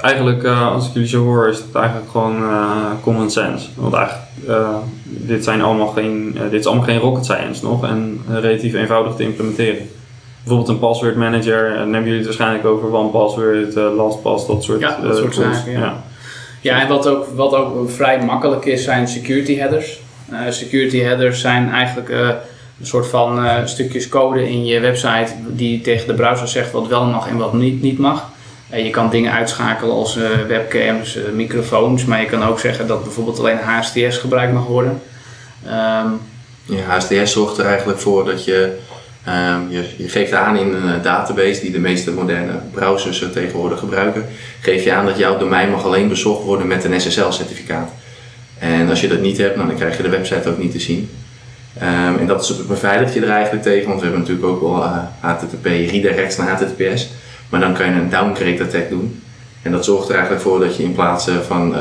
eigenlijk 0.00 0.42
uh, 0.42 0.72
als 0.72 0.86
ik 0.86 0.92
jullie 0.92 1.08
zo 1.08 1.24
hoor 1.24 1.48
is 1.48 1.56
het 1.56 1.74
eigenlijk 1.74 2.10
gewoon 2.10 2.42
uh, 2.42 2.90
common 3.02 3.30
sense. 3.30 3.66
Want 3.74 3.94
eigenlijk, 3.94 4.24
uh, 4.48 4.76
dit, 5.04 5.44
zijn 5.44 5.62
allemaal 5.62 5.86
geen, 5.86 6.38
dit 6.50 6.60
is 6.60 6.66
allemaal 6.66 6.84
geen 6.84 6.98
rocket 6.98 7.24
science 7.24 7.64
nog 7.64 7.84
en 7.84 8.20
relatief 8.28 8.74
eenvoudig 8.74 9.14
te 9.14 9.22
implementeren. 9.22 9.88
Bijvoorbeeld 10.38 10.68
een 10.68 10.78
password 10.78 11.16
manager, 11.16 11.68
dan 11.68 11.78
hebben 11.78 12.02
jullie 12.02 12.16
het 12.16 12.24
waarschijnlijk 12.24 12.64
over 12.64 12.92
OnePassword, 12.92 13.74
LastPass, 13.74 14.46
dat 14.46 14.64
soort, 14.64 14.80
ja, 14.80 14.98
dat 15.02 15.16
soort 15.16 15.34
zaken. 15.34 15.72
Ja. 15.72 15.78
ja. 15.78 16.04
En 16.68 16.88
wat 16.88 17.08
ook, 17.08 17.26
wat 17.34 17.54
ook 17.54 17.90
vrij 17.90 18.24
makkelijk 18.24 18.64
is, 18.64 18.84
zijn 18.84 19.08
security 19.08 19.56
headers. 19.56 20.00
security 20.48 20.98
headers 20.98 21.40
zijn 21.40 21.70
eigenlijk 21.70 22.08
een 22.80 22.86
soort 22.86 23.06
van 23.06 23.44
uh, 23.44 23.54
stukjes 23.64 24.08
code 24.08 24.48
in 24.48 24.64
je 24.64 24.80
website 24.80 25.32
die 25.48 25.80
tegen 25.80 26.06
de 26.06 26.14
browser 26.14 26.48
zegt 26.48 26.72
wat 26.72 26.86
wel 26.88 27.04
mag 27.04 27.28
en 27.28 27.36
wat 27.36 27.52
niet, 27.52 27.82
niet 27.82 27.98
mag. 27.98 28.30
Je 28.72 28.90
kan 28.90 29.10
dingen 29.10 29.32
uitschakelen 29.32 29.94
als 29.94 30.18
webcams, 30.46 31.18
microfoons, 31.32 32.04
maar 32.04 32.20
je 32.20 32.26
kan 32.26 32.44
ook 32.44 32.58
zeggen 32.58 32.86
dat 32.86 33.02
bijvoorbeeld 33.02 33.38
alleen 33.38 33.58
HSTS 33.58 34.18
gebruikt 34.18 34.52
mag 34.52 34.66
worden. 34.66 35.00
Um, 35.64 36.20
ja, 36.66 36.82
HSTS 36.86 37.32
zorgt 37.32 37.58
er 37.58 37.66
eigenlijk 37.66 37.98
voor 37.98 38.24
dat 38.24 38.44
je, 38.44 38.78
um, 39.28 39.70
je, 39.70 40.08
geeft 40.08 40.32
aan 40.32 40.56
in 40.56 40.74
een 40.74 41.02
database 41.02 41.60
die 41.60 41.70
de 41.70 41.78
meeste 41.78 42.12
moderne 42.12 42.52
browsers 42.72 43.24
tegenwoordig 43.32 43.78
gebruiken, 43.78 44.24
geef 44.60 44.84
je 44.84 44.92
aan 44.92 45.06
dat 45.06 45.18
jouw 45.18 45.38
domein 45.38 45.70
mag 45.70 45.84
alleen 45.84 46.08
bezocht 46.08 46.44
worden 46.44 46.66
met 46.66 46.84
een 46.84 47.00
SSL-certificaat. 47.00 47.90
En 48.58 48.88
als 48.88 49.00
je 49.00 49.08
dat 49.08 49.20
niet 49.20 49.38
hebt, 49.38 49.56
nou, 49.56 49.68
dan 49.68 49.76
krijg 49.76 49.96
je 49.96 50.02
de 50.02 50.08
website 50.08 50.48
ook 50.48 50.58
niet 50.58 50.72
te 50.72 50.80
zien. 50.80 51.10
Um, 51.82 52.18
en 52.18 52.26
dat 52.26 52.42
is, 52.42 52.66
beveilig 52.66 53.14
je 53.14 53.20
er 53.20 53.30
eigenlijk 53.30 53.62
tegen, 53.62 53.88
want 53.88 54.00
we 54.00 54.06
hebben 54.06 54.22
natuurlijk 54.22 54.48
ook 54.48 54.60
wel 54.60 54.82
HTTP 55.20 55.64
redirects 55.64 56.36
naar 56.36 56.48
HTTPS. 56.48 57.08
Maar 57.48 57.60
dan 57.60 57.74
kan 57.74 57.86
je 57.86 57.92
een 57.92 58.10
downgrade 58.10 58.62
attack 58.62 58.88
doen. 58.88 59.22
En 59.62 59.72
dat 59.72 59.84
zorgt 59.84 60.08
er 60.08 60.14
eigenlijk 60.14 60.42
voor 60.42 60.60
dat 60.60 60.76
je 60.76 60.82
in 60.82 60.92
plaats 60.92 61.28
van 61.46 61.74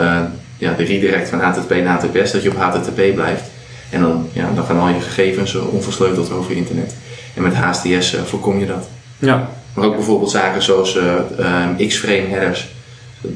ja, 0.57 0.73
de 0.73 0.83
redirect 0.83 1.29
van 1.29 1.39
HTTP 1.39 1.69
naar 1.69 2.01
HTTPS, 2.01 2.31
dat 2.31 2.43
je 2.43 2.49
op 2.49 2.57
HTTP 2.57 3.13
blijft. 3.13 3.43
En 3.89 4.01
dan, 4.01 4.29
ja, 4.33 4.49
dan 4.55 4.65
gaan 4.65 4.79
al 4.79 4.87
je 4.87 5.01
gegevens 5.01 5.55
onversleuteld 5.55 6.31
over 6.31 6.51
internet. 6.51 6.95
En 7.35 7.43
met 7.43 7.55
HSTS 7.55 8.13
uh, 8.13 8.21
voorkom 8.21 8.59
je 8.59 8.65
dat. 8.65 8.87
Ja. 9.19 9.49
Maar 9.73 9.85
ook 9.85 9.95
bijvoorbeeld 9.95 10.31
zaken 10.31 10.61
zoals 10.61 10.95
um, 10.95 11.87
X-frame 11.87 12.27
headers. 12.27 12.73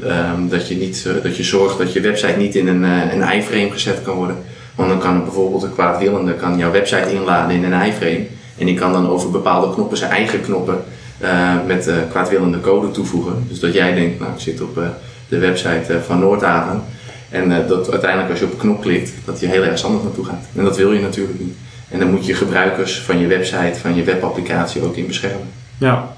Um, 0.04 0.50
dat, 0.50 0.68
je 0.68 0.76
niet, 0.76 1.10
dat 1.24 1.38
je 1.38 1.44
zorgt 1.44 1.78
dat 1.78 1.94
je 1.94 2.02
website 2.02 2.38
niet 2.38 2.56
in 2.56 2.68
een, 2.68 2.84
een 2.84 3.32
iframe 3.32 3.72
gezet 3.72 4.02
kan 4.02 4.16
worden. 4.16 4.38
Want 4.76 4.90
dan 4.90 5.00
kan 5.00 5.24
bijvoorbeeld 5.24 5.64
een 5.64 5.74
kwaadwillende 5.74 6.34
kan 6.34 6.58
jouw 6.58 6.72
website 6.72 7.14
inladen 7.14 7.56
in 7.56 7.64
een 7.64 7.82
iframe. 7.82 8.26
En 8.58 8.66
die 8.66 8.76
kan 8.76 8.92
dan 8.92 9.10
over 9.10 9.32
bepaalde 9.32 9.74
knoppen 9.74 9.98
zijn 9.98 10.12
eigen 10.12 10.42
knoppen 10.42 10.84
uh, 11.22 11.54
met 11.66 11.88
uh, 11.88 11.96
kwaadwillende 12.10 12.62
code 12.62 12.92
toevoegen. 12.92 13.46
Dus 13.48 13.60
dat 13.60 13.74
jij 13.74 13.94
denkt, 13.94 14.20
nou 14.20 14.32
ik 14.32 14.40
zit 14.40 14.62
op 14.62 14.78
uh, 14.78 14.84
de 15.28 15.38
website 15.38 16.00
van 16.06 16.20
Noordhaven. 16.20 16.84
En 17.30 17.68
dat 17.68 17.92
uiteindelijk 17.92 18.30
als 18.30 18.40
je 18.40 18.46
op 18.46 18.52
een 18.52 18.58
knop 18.58 18.82
klikt, 18.82 19.12
dat 19.26 19.40
je 19.40 19.48
heel 19.48 19.64
erg 19.64 19.84
anders 19.84 20.04
naartoe 20.04 20.26
gaat. 20.26 20.46
En 20.56 20.64
dat 20.64 20.78
wil 20.78 20.92
je 20.92 21.02
natuurlijk 21.02 21.40
niet. 21.40 21.56
En 21.90 22.00
dan 22.00 22.10
moet 22.10 22.26
je 22.26 22.34
gebruikers 22.34 23.00
van 23.00 23.20
je 23.20 23.28
website, 23.28 23.80
van 23.80 23.96
je 23.96 24.04
webapplicatie 24.04 24.84
ook 24.84 24.96
in 24.96 25.08
beschermen. 25.08 25.50
Ja. 25.78 26.16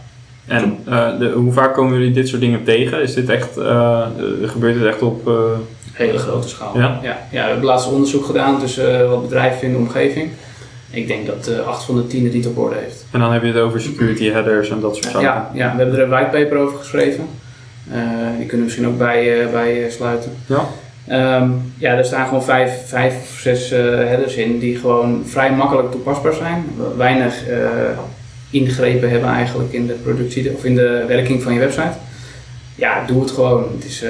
En 0.47 0.77
de, 1.19 1.31
hoe 1.35 1.53
vaak 1.53 1.73
komen 1.73 1.97
jullie 1.97 2.13
dit 2.13 2.27
soort 2.27 2.41
dingen 2.41 2.63
tegen? 2.63 3.01
Is 3.01 3.13
dit 3.13 3.29
echt, 3.29 3.53
gebeurt 4.43 4.73
dit 4.73 4.85
echt 4.85 5.01
op 5.01 5.29
hele 5.93 6.17
grote 6.17 6.47
schaal. 6.47 6.77
Ja? 6.77 6.99
Ja, 7.01 7.17
ja, 7.31 7.43
we 7.43 7.49
hebben 7.49 7.65
laatst 7.65 7.91
onderzoek 7.91 8.25
gedaan 8.25 8.59
tussen 8.59 9.01
uh, 9.01 9.09
wat 9.09 9.21
bedrijven 9.21 9.67
in 9.67 9.73
de 9.73 9.79
omgeving. 9.79 10.29
Ik 10.89 11.07
denk 11.07 11.25
dat 11.25 11.49
uh, 11.49 11.67
8 11.67 11.83
van 11.83 11.95
de 11.95 12.07
10 12.07 12.23
het 12.23 12.33
niet 12.33 12.47
op 12.47 12.57
orde 12.57 12.75
heeft. 12.75 13.05
En 13.11 13.19
dan 13.19 13.31
heb 13.31 13.41
je 13.41 13.47
het 13.47 13.57
over 13.57 13.81
security 13.81 14.29
headers 14.29 14.69
en 14.69 14.79
dat 14.79 14.95
soort 14.95 15.07
zaken. 15.07 15.21
Ja, 15.21 15.51
ja, 15.53 15.71
we 15.71 15.77
hebben 15.77 15.95
er 15.95 16.03
een 16.03 16.09
whitepaper 16.09 16.57
over 16.57 16.77
geschreven. 16.77 17.27
Uh, 17.87 17.95
die 18.37 18.45
kunnen 18.45 18.49
we 18.49 18.63
misschien 18.63 18.87
ook 18.87 18.97
bij, 18.97 19.45
uh, 19.45 19.51
bij 19.51 19.89
sluiten. 19.89 20.31
Ja. 20.45 20.65
Um, 21.11 21.73
ja, 21.77 21.93
er 21.93 22.05
staan 22.05 22.27
gewoon 22.27 22.43
vijf, 22.43 22.87
vijf 22.87 23.13
of 23.21 23.39
zes 23.39 23.71
uh, 23.71 23.79
headers 23.79 24.35
in 24.35 24.59
die 24.59 24.77
gewoon 24.77 25.23
vrij 25.25 25.51
makkelijk 25.51 25.91
toepasbaar 25.91 26.33
zijn. 26.33 26.65
Weinig 26.97 27.43
ingrepen 28.49 29.09
hebben 29.09 29.29
eigenlijk 29.29 29.73
in 29.73 29.87
de 29.87 29.93
productie 29.93 30.53
of 30.55 30.65
in 30.65 30.75
de 30.75 31.03
werking 31.07 31.43
van 31.43 31.53
je 31.53 31.59
website. 31.59 31.93
Ja, 32.75 33.05
doe 33.05 33.21
het 33.21 33.31
gewoon. 33.31 33.65
Het 33.77 33.85
is, 33.85 34.03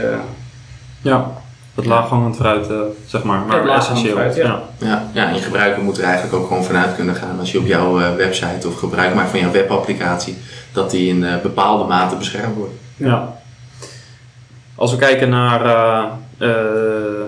ja, 1.01 1.31
het 1.75 1.85
laaghangend 1.85 2.35
fruit, 2.35 2.69
uh, 2.69 2.79
zeg 3.05 3.23
maar, 3.23 3.45
maar 3.45 3.67
essentieel. 3.67 4.15
Fruit, 4.15 4.35
ja. 4.35 4.61
Ja, 4.77 5.09
ja, 5.13 5.27
en 5.27 5.35
je 5.35 5.41
gebruiker 5.41 5.83
moet 5.83 5.97
er 5.97 6.03
eigenlijk 6.03 6.35
ook 6.35 6.47
gewoon 6.47 6.63
vanuit 6.63 6.95
kunnen 6.95 7.15
gaan 7.15 7.39
als 7.39 7.51
je 7.51 7.59
op 7.59 7.65
jouw 7.65 7.99
uh, 7.99 8.15
website 8.15 8.67
of 8.67 8.75
gebruik 8.75 9.15
maakt 9.15 9.29
van 9.29 9.39
jouw 9.39 9.51
webapplicatie, 9.51 10.37
dat 10.71 10.91
die 10.91 11.09
in 11.09 11.23
uh, 11.23 11.33
bepaalde 11.41 11.83
mate 11.83 12.15
beschermd 12.15 12.55
wordt. 12.55 12.73
Ja. 12.95 13.39
Als 14.75 14.91
we 14.91 14.97
kijken 14.97 15.29
naar 15.29 15.65
eh, 15.65 16.03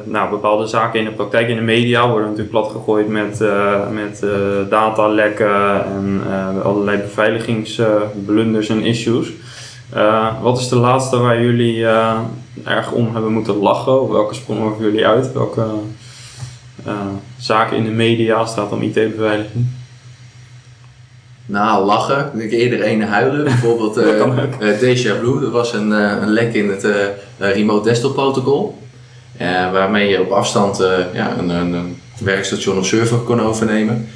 nou, 0.03 0.29
bepaalde 0.29 0.67
zaken 0.67 0.99
in 0.99 1.05
de 1.05 1.11
praktijk, 1.11 1.47
in 1.47 1.55
de 1.55 1.61
media, 1.61 2.07
worden 2.09 2.27
natuurlijk 2.27 2.49
platgegooid 2.49 3.07
met, 3.07 3.41
uh, 3.41 3.89
met 3.89 4.21
uh, 4.23 4.31
datalekken 4.69 5.85
en 5.85 6.21
allerlei 6.63 6.97
beveiligingsblunders 6.97 8.69
en 8.69 8.81
issues. 8.81 9.31
wat 10.41 10.59
is 10.59 10.69
de 10.69 10.75
laatste 10.75 11.17
waar 11.17 11.41
jullie 11.41 11.85
erg 12.63 12.91
om 12.91 13.13
hebben 13.13 13.31
moeten 13.31 13.55
lachen? 13.55 14.01
Of 14.01 14.09
welke 14.09 14.33
sprongen 14.33 14.71
over 14.71 14.83
jullie 14.83 15.07
uit? 15.07 15.33
Welke 15.33 15.65
zaken 17.37 17.77
in 17.77 17.83
de 17.83 17.91
media 17.91 18.45
staat 18.45 18.71
om 18.71 18.81
IT-beveiliging? 18.81 19.65
Nou, 21.45 21.85
lachen. 21.85 22.39
Ik 22.39 22.51
eerder 22.51 22.87
een 22.87 23.01
huilen. 23.01 23.43
Bijvoorbeeld 23.43 23.97
uh, 23.99 24.79
Deja 24.79 25.13
Blue. 25.13 25.39
Dat 25.39 25.51
was 25.51 25.73
een, 25.73 25.89
uh, 25.89 26.17
een 26.21 26.29
lek 26.29 26.53
in 26.53 26.69
het 26.69 26.87
remote 27.37 27.83
desktop 27.89 28.13
protocol. 28.13 28.81
Waarmee 29.71 30.09
je 30.09 30.21
op 30.21 30.31
afstand 30.31 30.77
ja, 31.13 31.37
een, 31.37 31.49
een, 31.49 31.73
een, 31.73 32.01
werkstation 32.17 32.77
of 32.77 32.85
server 32.85 33.17
kon 33.17 33.41
overnemen. 33.41 34.09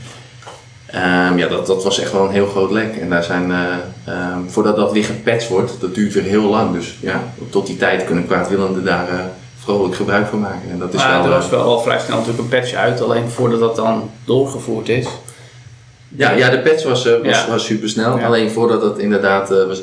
Um, 0.96 1.38
ja, 1.38 1.48
dat, 1.48 1.68
dat 1.68 1.84
was 1.84 2.00
echt 2.00 2.12
wel 2.12 2.26
een 2.26 2.32
heel 2.32 2.48
groot 2.48 2.72
lek. 2.72 2.96
En 2.96 3.10
daar 3.10 3.24
zijn, 3.24 3.52
um, 3.52 4.50
voordat 4.50 4.76
dat 4.76 4.92
weer 4.92 5.04
gepatcht 5.04 5.48
wordt, 5.48 5.74
dat 5.80 5.96
duurt 5.96 6.14
weer 6.14 6.24
heel 6.24 6.50
lang. 6.50 6.74
Dus 6.74 6.98
ja, 7.00 7.24
tot 7.50 7.68
die 7.68 7.78
tijd 7.78 8.06
kunnen 8.06 8.26
kwaadwillenden 8.26 8.86
daar 8.86 9.30
vrolijk 9.60 9.96
gebruik 9.96 10.28
van 10.28 10.40
maken. 10.40 10.70
En 10.72 10.80
dat 10.80 10.94
is 10.94 11.00
maar 11.00 11.12
wel, 11.12 11.24
er 11.24 11.30
was 11.30 11.50
wel 11.50 11.62
al 11.62 11.80
vrij 11.80 12.00
snel 12.00 12.18
natuurlijk 12.18 12.44
een 12.44 12.60
patch 12.60 12.74
uit, 12.74 13.02
alleen 13.02 13.30
voordat 13.30 13.60
dat 13.60 13.76
dan 13.76 14.10
doorgevoerd 14.26 14.90
is. 14.90 15.08
Ja, 16.08 16.32
ja 16.32 16.50
de 16.50 16.60
patch 16.60 16.84
was, 16.84 17.08
was, 17.24 17.48
was 17.48 17.66
super 17.66 17.90
snel. 17.90 18.20
Alleen 18.20 18.52
voordat 18.52 18.82
dat 18.82 19.00
inderdaad, 19.00 19.50
was, 19.50 19.82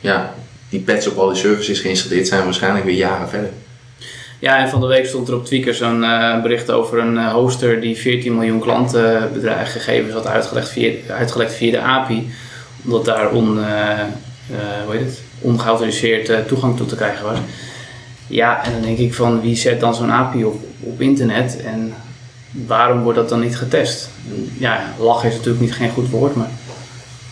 ja, 0.00 0.34
die 0.68 0.80
patch 0.80 1.08
op 1.08 1.18
al 1.18 1.28
die 1.28 1.36
services 1.36 1.80
geïnstalleerd 1.80 2.28
zijn, 2.28 2.44
waarschijnlijk 2.44 2.84
weer 2.84 2.94
jaren 2.94 3.28
verder. 3.28 3.50
Ja, 4.38 4.58
en 4.58 4.68
van 4.68 4.80
de 4.80 4.86
week 4.86 5.06
stond 5.06 5.28
er 5.28 5.34
op 5.34 5.44
Tweakers 5.44 5.78
zo'n 5.78 6.00
bericht 6.42 6.70
over 6.70 6.98
een 6.98 7.30
hoster 7.30 7.80
die 7.80 7.96
14 7.96 8.34
miljoen 8.34 8.60
klantenbedrijfgegevens 8.60 10.12
had 10.12 10.26
uitgelegd 10.26 10.68
via, 10.68 10.92
uitgelegd 11.08 11.54
via 11.54 11.70
de 11.70 11.80
API. 11.80 12.30
Omdat 12.84 13.04
daar 13.04 13.30
on, 13.30 13.46
hoe 14.84 14.96
heet 14.96 15.04
het, 15.04 15.22
ongeautoriseerd 15.40 16.48
toegang 16.48 16.76
toe 16.76 16.86
te 16.86 16.96
krijgen 16.96 17.24
was. 17.24 17.38
Ja, 18.26 18.64
en 18.64 18.72
dan 18.72 18.82
denk 18.82 18.98
ik 18.98 19.14
van 19.14 19.40
wie 19.40 19.56
zet 19.56 19.80
dan 19.80 19.94
zo'n 19.94 20.12
API 20.12 20.44
op, 20.44 20.60
op 20.80 21.00
internet 21.00 21.62
en 21.62 21.94
waarom 22.66 23.02
wordt 23.02 23.18
dat 23.18 23.28
dan 23.28 23.40
niet 23.40 23.56
getest? 23.56 24.10
Ja, 24.58 24.94
lachen 24.98 25.28
is 25.28 25.34
natuurlijk 25.34 25.64
niet 25.64 25.74
geen 25.74 25.90
goed 25.90 26.10
woord, 26.10 26.34
maar 26.34 26.50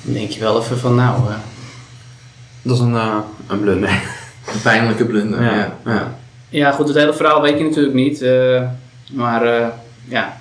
dan 0.02 0.14
denk 0.14 0.30
je 0.30 0.40
wel 0.40 0.60
even 0.60 0.78
van 0.78 0.94
nou... 0.94 1.20
Uh, 1.28 1.34
dat 2.62 2.76
is 2.76 2.82
een, 2.82 2.94
uh, 2.94 3.16
een 3.46 3.60
blunder. 3.60 3.90
Een 4.54 4.62
pijnlijke 4.62 5.04
blunder, 5.04 5.42
ja. 5.42 5.54
Ja, 5.54 5.72
ja. 5.84 6.16
Ja 6.48 6.70
goed, 6.70 6.88
het 6.88 6.96
hele 6.96 7.14
verhaal 7.14 7.42
weet 7.42 7.58
je 7.58 7.64
natuurlijk 7.64 7.94
niet. 7.94 8.22
Uh, 8.22 8.62
maar 9.12 9.72
ja, 10.08 10.36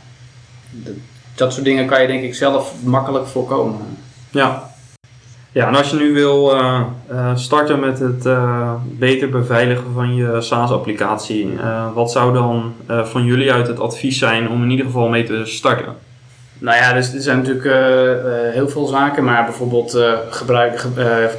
dat 1.36 1.54
soort 1.54 1.66
dingen 1.66 1.86
kan 1.86 2.02
je 2.02 2.08
denk 2.08 2.24
ik 2.24 2.36
zelf 2.36 2.74
makkelijk 2.84 3.28
voorkomen. 3.28 3.98
Ja, 4.32 4.70
ja, 5.52 5.68
en 5.68 5.76
als 5.76 5.90
je 5.90 5.98
nu 5.98 6.14
wil 6.14 6.56
uh, 6.56 6.82
starten 7.36 7.80
met 7.80 8.00
het 8.00 8.28
beter 9.00 9.30
beveiligen 9.30 9.94
van 9.94 10.16
je 10.16 10.42
SaaS-applicatie, 10.42 11.50
wat 11.94 12.12
zou 12.12 12.34
dan 12.34 12.74
van 12.88 13.24
jullie 13.24 13.52
uit 13.52 13.68
het 13.68 13.80
advies 13.80 14.18
zijn 14.18 14.50
om 14.50 14.64
in 14.64 14.70
ieder 14.70 14.86
geval 14.86 15.08
mee 15.08 15.24
te 15.24 15.42
starten? 15.46 15.96
Nou 16.60 16.78
ja, 16.78 16.94
dus 16.94 17.14
er 17.14 17.22
zijn 17.22 17.38
natuurlijk 17.38 17.76
heel 18.54 18.70
veel 18.70 18.86
zaken, 18.86 19.24
maar 19.24 19.44
bijvoorbeeld 19.44 20.00
gebruik, 20.30 20.86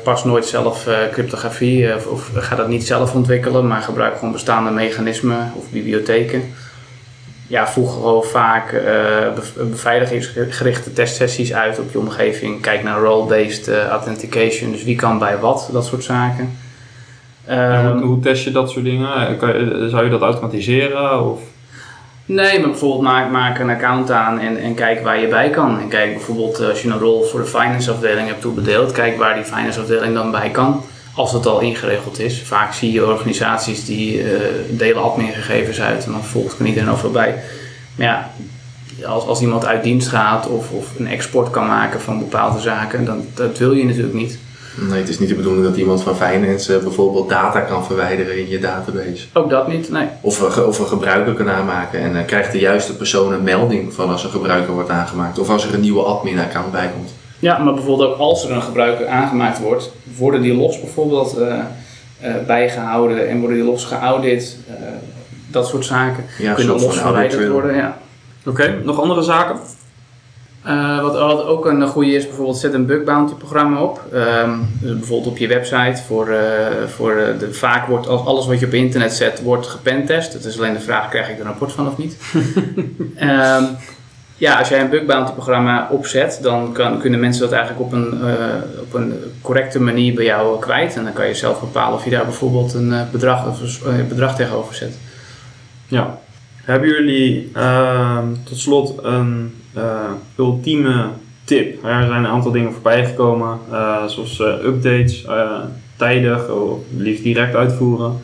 pas 0.04 0.24
nooit 0.24 0.46
zelf 0.46 0.88
cryptografie 1.12 1.94
of, 1.94 2.06
of, 2.06 2.30
ga 2.34 2.56
dat 2.56 2.68
niet 2.68 2.86
zelf 2.86 3.14
ontwikkelen, 3.14 3.66
maar 3.66 3.82
gebruik 3.82 4.14
gewoon 4.14 4.32
bestaande 4.32 4.70
mechanismen 4.70 5.52
of 5.56 5.70
bibliotheken 5.70 6.42
ja, 7.46 7.68
voeg 7.68 7.92
gewoon 7.92 8.24
vaak 8.24 8.82
beveiligingsgerichte 9.56 10.92
testsessies 10.92 11.52
uit 11.52 11.78
op 11.78 11.92
je 11.92 11.98
omgeving. 11.98 12.60
Kijk 12.60 12.82
naar 12.82 13.00
role-based 13.00 13.68
authentication, 13.68 14.70
dus 14.70 14.84
wie 14.84 14.96
kan 14.96 15.18
bij 15.18 15.38
wat, 15.38 15.68
dat 15.72 15.84
soort 15.84 16.04
zaken. 16.04 16.58
Um, 17.50 17.86
hoe, 17.86 18.06
hoe, 18.06 18.20
test 18.20 18.44
je 18.44 18.50
dat 18.50 18.70
soort 18.70 18.84
dingen? 18.84 19.28
Eh, 19.28 19.38
kan 19.38 19.48
je, 19.48 19.88
zou 19.88 20.04
je 20.04 20.10
dat 20.10 20.20
automatiseren? 20.20 21.24
Of? 21.24 21.40
Nee, 22.26 22.60
maar 22.60 22.70
bijvoorbeeld 22.70 23.30
maak, 23.30 23.58
een 23.58 23.70
account 23.70 24.10
aan 24.10 24.38
en, 24.38 24.56
en 24.56 24.74
kijk 24.74 25.02
waar 25.02 25.20
je 25.20 25.28
bij 25.28 25.50
kan. 25.50 25.80
En 25.80 25.88
kijk 25.88 26.12
bijvoorbeeld 26.14 26.60
als 26.60 26.82
je 26.82 26.88
een 26.88 26.98
rol 26.98 27.22
voor 27.22 27.40
de 27.40 27.46
finance 27.46 27.90
afdeling 27.90 28.26
hebt 28.26 28.40
toebedeeld, 28.40 28.92
kijk 28.92 29.18
waar 29.18 29.34
die 29.34 29.44
finance 29.44 29.80
afdeling 29.80 30.14
dan 30.14 30.30
bij 30.30 30.50
kan 30.50 30.82
als 31.14 31.32
het 31.32 31.46
al 31.46 31.60
ingeregeld 31.60 32.18
is. 32.18 32.42
Vaak 32.42 32.72
zie 32.72 32.92
je 32.92 33.06
organisaties 33.06 33.84
die 33.84 34.22
uh, 34.22 34.30
delen 34.68 35.02
admingegevens 35.02 35.80
uit 35.80 36.04
en 36.04 36.12
dan 36.12 36.24
volgt 36.24 36.58
er 36.58 36.66
iedereen 36.66 36.90
overal 36.90 37.10
bij. 37.10 37.34
Maar 37.94 38.06
ja, 38.06 38.30
als, 39.06 39.26
als 39.26 39.40
iemand 39.40 39.66
uit 39.66 39.82
dienst 39.82 40.08
gaat 40.08 40.48
of, 40.48 40.70
of 40.70 40.98
een 40.98 41.06
export 41.06 41.50
kan 41.50 41.66
maken 41.66 42.00
van 42.00 42.18
bepaalde 42.18 42.60
zaken, 42.60 43.04
dan 43.04 43.24
dat 43.34 43.58
wil 43.58 43.72
je 43.72 43.84
natuurlijk 43.84 44.14
niet. 44.14 44.38
Nee, 44.78 45.00
het 45.00 45.08
is 45.08 45.18
niet 45.18 45.28
de 45.28 45.34
bedoeling 45.34 45.64
dat 45.64 45.76
iemand 45.76 46.02
van 46.02 46.16
finance 46.16 46.78
bijvoorbeeld 46.78 47.28
data 47.28 47.60
kan 47.60 47.84
verwijderen 47.84 48.38
in 48.38 48.48
je 48.48 48.58
database. 48.58 49.26
Ook 49.32 49.50
dat 49.50 49.68
niet, 49.68 49.90
nee. 49.90 50.08
Of 50.20 50.56
een, 50.56 50.64
of 50.64 50.78
een 50.78 50.86
gebruiker 50.86 51.34
kan 51.34 51.50
aanmaken 51.50 52.00
en 52.00 52.12
dan 52.12 52.24
krijgt 52.24 52.52
de 52.52 52.58
juiste 52.58 52.96
persoon 52.96 53.32
een 53.32 53.42
melding 53.42 53.92
van 53.94 54.10
als 54.10 54.24
een 54.24 54.30
gebruiker 54.30 54.72
wordt 54.72 54.90
aangemaakt. 54.90 55.38
Of 55.38 55.48
als 55.48 55.66
er 55.66 55.74
een 55.74 55.80
nieuwe 55.80 56.02
admin-account 56.02 56.72
bij 56.72 56.90
komt. 56.94 57.14
Ja, 57.38 57.58
maar 57.58 57.74
bijvoorbeeld 57.74 58.10
ook 58.10 58.18
als 58.18 58.44
er 58.44 58.50
een 58.50 58.62
gebruiker 58.62 59.06
aangemaakt 59.06 59.58
wordt, 59.58 59.92
worden 60.16 60.40
die 60.42 60.54
los 60.54 60.80
bijvoorbeeld 60.80 61.38
uh, 61.38 61.46
uh, 61.46 62.34
bijgehouden 62.46 63.28
en 63.28 63.38
worden 63.38 63.56
die 63.56 63.66
los 63.66 63.84
geaudit. 63.84 64.56
Uh, 64.68 64.74
dat 65.50 65.66
soort 65.66 65.84
zaken 65.84 66.24
ja, 66.38 66.52
kunnen 66.52 66.80
los 66.80 66.98
verwijderd 66.98 67.48
worden. 67.48 67.74
Ja. 67.74 67.98
Oké, 68.46 68.62
okay, 68.62 68.80
nog 68.84 69.00
andere 69.00 69.22
zaken? 69.22 69.56
Wat, 71.00 71.18
wat, 71.18 71.44
ook 71.44 71.66
een 71.66 71.86
goede 71.86 72.14
is, 72.14 72.26
bijvoorbeeld 72.26 72.58
zet 72.58 72.74
een 72.74 72.86
bug 72.86 73.04
bounty 73.04 73.34
programma 73.34 73.82
op. 73.82 74.02
Um, 74.14 74.68
dus 74.80 74.92
bijvoorbeeld 74.92 75.30
op 75.30 75.38
je 75.38 75.48
website. 75.48 76.02
Voor, 76.06 76.34
voor 76.86 77.14
de, 77.38 77.52
vaak 77.52 77.86
wordt 77.86 78.08
alles 78.08 78.46
wat 78.46 78.60
je 78.60 78.66
op 78.66 78.72
internet 78.72 79.12
zet, 79.12 79.42
wordt 79.42 79.66
gepentest. 79.66 80.32
Het 80.32 80.44
is 80.44 80.58
alleen 80.58 80.72
de 80.72 80.80
vraag, 80.80 81.08
krijg 81.08 81.28
ik 81.28 81.34
er 81.34 81.40
een 81.40 81.46
rapport 81.46 81.72
van 81.72 81.86
of 81.86 81.96
niet? 81.96 82.16
um, 83.20 83.66
Ja, 84.38 84.58
als 84.58 84.68
jij 84.68 84.80
een 84.80 84.90
bug 84.90 85.04
bounty 85.04 85.32
programma 85.32 85.88
opzet, 85.90 86.38
dan 86.42 86.72
kan, 86.72 86.98
kunnen 86.98 87.20
mensen 87.20 87.42
dat 87.42 87.52
eigenlijk 87.52 87.82
op 87.82 87.92
een, 87.92 88.20
uh, 88.22 88.80
op 88.80 88.94
een 88.94 89.14
correcte 89.40 89.80
manier 89.80 90.14
bij 90.14 90.24
jou 90.24 90.60
kwijt. 90.60 90.96
En 90.96 91.04
dan 91.04 91.12
kan 91.12 91.26
je 91.26 91.34
zelf 91.34 91.60
bepalen 91.60 91.94
of 91.94 92.04
je 92.04 92.10
daar 92.10 92.24
bijvoorbeeld 92.24 92.74
een 92.74 92.94
bedrag, 93.12 93.46
of 93.46 93.84
een 93.84 94.08
bedrag 94.08 94.36
tegenover 94.36 94.74
zet. 94.74 94.98
Ja. 95.86 96.18
Hebben 96.64 96.88
jullie 96.88 97.50
uh, 97.56 98.18
tot 98.44 98.58
slot 98.58 98.94
een 99.02 99.54
ultieme 100.36 101.08
tip? 101.44 101.84
Er 101.84 102.06
zijn 102.06 102.24
een 102.24 102.26
aantal 102.26 102.52
dingen 102.52 102.72
voorbij 102.72 103.06
gekomen, 103.06 103.58
zoals 104.06 104.40
updates, 104.40 105.26
tijdig 105.96 106.48
of 106.48 106.78
liefst 106.96 107.22
direct 107.22 107.54
uitvoeren. 107.54 108.20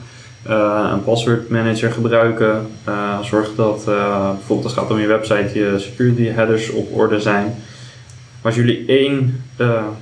Een 0.93 1.05
password 1.05 1.49
manager 1.49 1.93
gebruiken. 1.93 2.67
Zorg 3.23 3.55
dat 3.55 3.85
bijvoorbeeld 3.85 4.65
als 4.65 4.75
het 4.75 4.83
gaat 4.83 4.91
om 4.91 4.99
je 4.99 5.07
website 5.07 5.59
je 5.59 5.79
security 5.79 6.25
headers 6.25 6.71
op 6.71 6.97
orde 6.97 7.21
zijn. 7.21 7.45
Maar 8.43 8.53
als 8.53 8.55
jullie 8.55 8.85
één 8.87 9.45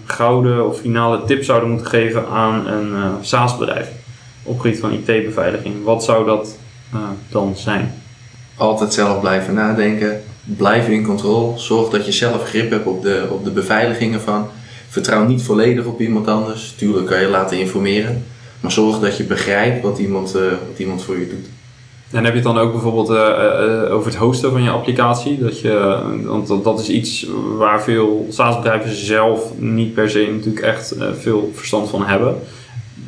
gouden 0.04 0.66
of 0.66 0.78
finale 0.78 1.24
tip 1.24 1.44
zouden 1.44 1.68
moeten 1.68 1.86
geven 1.86 2.28
aan 2.28 2.66
een 2.66 2.94
SaaS 3.20 3.58
bedrijf 3.58 3.88
op 4.42 4.60
gebied 4.60 4.80
van 4.80 4.92
IT-beveiliging, 4.92 5.84
wat 5.84 6.04
zou 6.04 6.26
dat 6.26 6.58
dan 7.28 7.56
zijn? 7.56 7.94
Altijd 8.56 8.94
zelf 8.94 9.20
blijven 9.20 9.54
nadenken, 9.54 10.22
blijf 10.56 10.88
in 10.88 11.04
controle, 11.04 11.58
zorg 11.58 11.90
dat 11.90 12.06
je 12.06 12.12
zelf 12.12 12.44
grip 12.44 12.70
hebt 12.70 12.86
op 12.86 13.02
de, 13.02 13.26
op 13.30 13.44
de 13.44 13.50
beveiligingen 13.50 14.20
van. 14.20 14.48
Vertrouw 14.88 15.26
niet 15.26 15.42
volledig 15.42 15.84
op 15.84 16.00
iemand 16.00 16.28
anders, 16.28 16.74
tuurlijk 16.76 17.06
kan 17.06 17.20
je 17.20 17.28
laten 17.28 17.58
informeren. 17.58 18.24
Maar 18.60 18.72
zorg 18.72 18.98
dat 18.98 19.16
je 19.16 19.24
begrijpt 19.24 19.82
wat 19.82 19.98
iemand, 19.98 20.36
uh, 20.36 20.42
wat 20.42 20.78
iemand 20.78 21.02
voor 21.02 21.18
je 21.18 21.28
doet. 21.28 21.48
En 22.10 22.24
heb 22.24 22.32
je 22.32 22.38
het 22.38 22.48
dan 22.48 22.58
ook 22.58 22.72
bijvoorbeeld 22.72 23.10
uh, 23.10 23.16
uh, 23.16 23.94
over 23.94 24.10
het 24.10 24.20
hosten 24.20 24.50
van 24.50 24.62
je 24.62 24.70
applicatie? 24.70 25.38
Dat 25.38 25.60
je, 25.60 26.02
want 26.24 26.64
dat 26.64 26.80
is 26.80 26.88
iets 26.88 27.26
waar 27.56 27.82
veel 27.82 28.26
SaaS-bedrijven 28.30 28.94
zelf 28.94 29.52
niet 29.58 29.94
per 29.94 30.10
se 30.10 30.28
natuurlijk 30.32 30.64
echt 30.64 30.94
veel 31.20 31.50
verstand 31.54 31.88
van 31.88 32.06
hebben. 32.06 32.36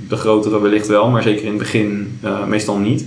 De 0.08 0.16
grotere 0.16 0.60
wellicht 0.60 0.86
wel, 0.86 1.08
maar 1.08 1.22
zeker 1.22 1.42
in 1.44 1.48
het 1.48 1.58
begin 1.58 2.18
meestal 2.48 2.76
niet. 2.76 3.04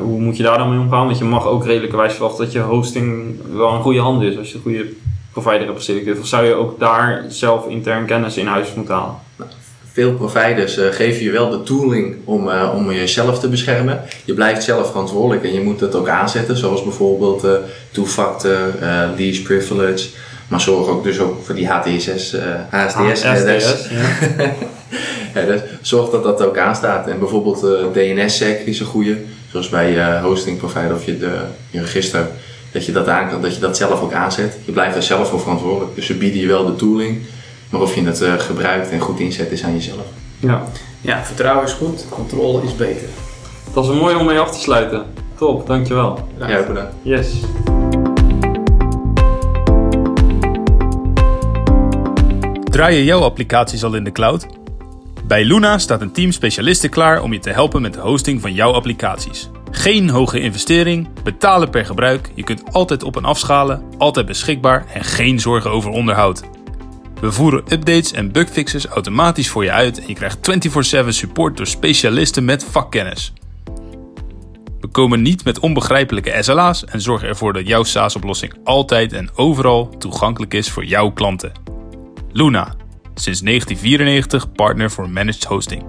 Hoe 0.00 0.20
moet 0.20 0.36
je 0.36 0.42
daar 0.42 0.58
dan 0.58 0.70
mee 0.70 0.78
omgaan? 0.78 1.06
Want 1.06 1.18
je 1.18 1.24
mag 1.24 1.46
ook 1.46 1.64
redelijkerwijs 1.64 2.12
verwachten 2.12 2.44
dat 2.44 2.52
je 2.52 2.60
hosting 2.60 3.34
wel 3.52 3.72
een 3.72 3.82
goede 3.82 4.00
hand 4.00 4.22
is 4.22 4.38
als 4.38 4.48
je 4.48 4.54
een 4.54 4.62
goede 4.62 4.86
provider 5.32 5.66
hebt 5.66 5.78
geselecteerd. 5.78 6.18
Of 6.18 6.26
zou 6.26 6.46
je 6.46 6.54
ook 6.54 6.78
daar 6.78 7.24
zelf 7.28 7.66
intern 7.68 8.06
kennis 8.06 8.36
in 8.36 8.46
huis 8.46 8.74
moeten 8.74 8.94
halen? 8.94 9.14
Nou, 9.36 9.50
veel 9.92 10.12
providers 10.12 10.78
uh, 10.78 10.86
geven 10.90 11.24
je 11.24 11.30
wel 11.30 11.50
de 11.50 11.62
tooling 11.62 12.16
om, 12.24 12.48
uh, 12.48 12.72
om 12.74 12.92
jezelf 12.92 13.38
te 13.38 13.48
beschermen. 13.48 14.00
Je 14.24 14.34
blijft 14.34 14.62
zelf 14.62 14.86
verantwoordelijk 14.86 15.44
en 15.44 15.52
je 15.52 15.60
moet 15.60 15.80
het 15.80 15.94
ook 15.94 16.08
aanzetten, 16.08 16.56
zoals 16.56 16.82
bijvoorbeeld 16.82 17.44
uh, 17.44 17.50
two-factor, 17.90 18.58
least 19.16 19.42
privilege. 19.42 20.08
Maar 20.48 20.60
zorg 20.60 20.88
ook 20.88 21.04
dus 21.04 21.18
ook 21.18 21.44
voor 21.44 21.54
die 21.54 21.68
HTSS, 21.68 22.36
HSDS. 22.70 23.24
HSDS 23.24 23.88
ja. 23.90 24.52
ja, 25.40 25.46
dus 25.46 25.60
zorg 25.80 26.10
dat 26.10 26.22
dat 26.22 26.42
ook 26.42 26.58
aanstaat. 26.58 27.08
En 27.08 27.18
bijvoorbeeld 27.18 27.66
DNSSEC 27.92 28.66
is 28.66 28.80
een 28.80 28.86
goede. 28.86 29.16
Zoals 29.56 29.68
bij 29.68 29.92
je 29.92 30.20
hosting 30.22 30.58
provider 30.58 30.94
of 30.94 31.04
je, 31.04 31.18
de, 31.18 31.38
je 31.70 31.80
register, 31.80 32.28
dat 32.72 32.86
je 32.86 32.92
dat, 32.92 33.08
aan 33.08 33.28
kan, 33.28 33.42
dat 33.42 33.54
je 33.54 33.60
dat 33.60 33.76
zelf 33.76 34.00
ook 34.00 34.12
aanzet. 34.12 34.58
Je 34.64 34.72
blijft 34.72 34.96
er 34.96 35.02
zelf 35.02 35.28
voor 35.28 35.40
verantwoordelijk. 35.40 35.94
Dus 35.94 36.06
ze 36.06 36.14
bieden 36.14 36.40
je 36.40 36.46
wel 36.46 36.66
de 36.66 36.74
tooling, 36.74 37.22
maar 37.70 37.80
of 37.80 37.94
je 37.94 38.04
het 38.04 38.20
uh, 38.20 38.32
gebruikt 38.38 38.90
en 38.90 39.00
goed 39.00 39.20
inzet 39.20 39.50
is 39.50 39.64
aan 39.64 39.72
jezelf. 39.72 40.06
Ja. 40.38 40.62
Ja, 41.00 41.24
vertrouwen 41.24 41.64
is 41.64 41.72
goed, 41.72 42.04
controle 42.08 42.62
is 42.62 42.76
beter. 42.76 43.08
Dat 43.72 43.84
is 43.84 43.90
een 43.90 43.96
mooi 43.96 44.16
om 44.16 44.26
mee 44.26 44.38
af 44.38 44.50
te 44.50 44.60
sluiten. 44.60 45.04
Top, 45.38 45.66
dankjewel. 45.66 46.28
Ja, 46.38 46.62
bedankt. 46.66 46.94
Yes. 47.02 47.34
Draaien 52.64 53.04
jouw 53.04 53.20
applicaties 53.20 53.84
al 53.84 53.94
in 53.94 54.04
de 54.04 54.12
cloud? 54.12 54.46
Bij 55.26 55.44
Luna 55.44 55.78
staat 55.78 56.00
een 56.00 56.12
team 56.12 56.32
specialisten 56.32 56.90
klaar 56.90 57.22
om 57.22 57.32
je 57.32 57.38
te 57.38 57.50
helpen 57.50 57.82
met 57.82 57.94
de 57.94 58.00
hosting 58.00 58.40
van 58.40 58.52
jouw 58.52 58.72
applicaties. 58.72 59.50
Geen 59.70 60.08
hoge 60.08 60.40
investering, 60.40 61.08
betalen 61.22 61.70
per 61.70 61.86
gebruik, 61.86 62.30
je 62.34 62.42
kunt 62.42 62.72
altijd 62.72 63.02
op 63.02 63.16
en 63.16 63.24
afschalen, 63.24 63.82
altijd 63.98 64.26
beschikbaar 64.26 64.86
en 64.94 65.04
geen 65.04 65.40
zorgen 65.40 65.70
over 65.70 65.90
onderhoud. 65.90 66.42
We 67.20 67.32
voeren 67.32 67.62
updates 67.68 68.12
en 68.12 68.32
bugfixes 68.32 68.86
automatisch 68.86 69.48
voor 69.48 69.64
je 69.64 69.72
uit 69.72 70.00
en 70.00 70.06
je 70.06 70.14
krijgt 70.14 70.38
24/7 70.40 71.08
support 71.08 71.56
door 71.56 71.66
specialisten 71.66 72.44
met 72.44 72.64
vakkennis. 72.64 73.32
We 74.80 74.88
komen 74.88 75.22
niet 75.22 75.44
met 75.44 75.58
onbegrijpelijke 75.58 76.36
SLA's 76.40 76.84
en 76.84 77.00
zorgen 77.00 77.28
ervoor 77.28 77.52
dat 77.52 77.66
jouw 77.66 77.82
SaaS-oplossing 77.82 78.54
altijd 78.64 79.12
en 79.12 79.30
overal 79.34 79.88
toegankelijk 79.98 80.54
is 80.54 80.70
voor 80.70 80.84
jouw 80.84 81.10
klanten. 81.10 81.52
Luna, 82.32 82.74
sinds 83.20 83.40
1994 83.40 84.52
partner 84.52 84.90
voor 84.90 85.10
managed 85.10 85.44
hosting. 85.44 85.82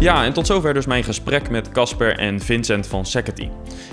Ja, 0.00 0.24
en 0.24 0.32
tot 0.32 0.46
zover 0.46 0.74
dus 0.74 0.86
mijn 0.86 1.04
gesprek 1.04 1.50
met 1.50 1.68
Casper 1.68 2.18
en 2.18 2.40
Vincent 2.40 2.86
van 2.86 3.06
Security. 3.06 3.48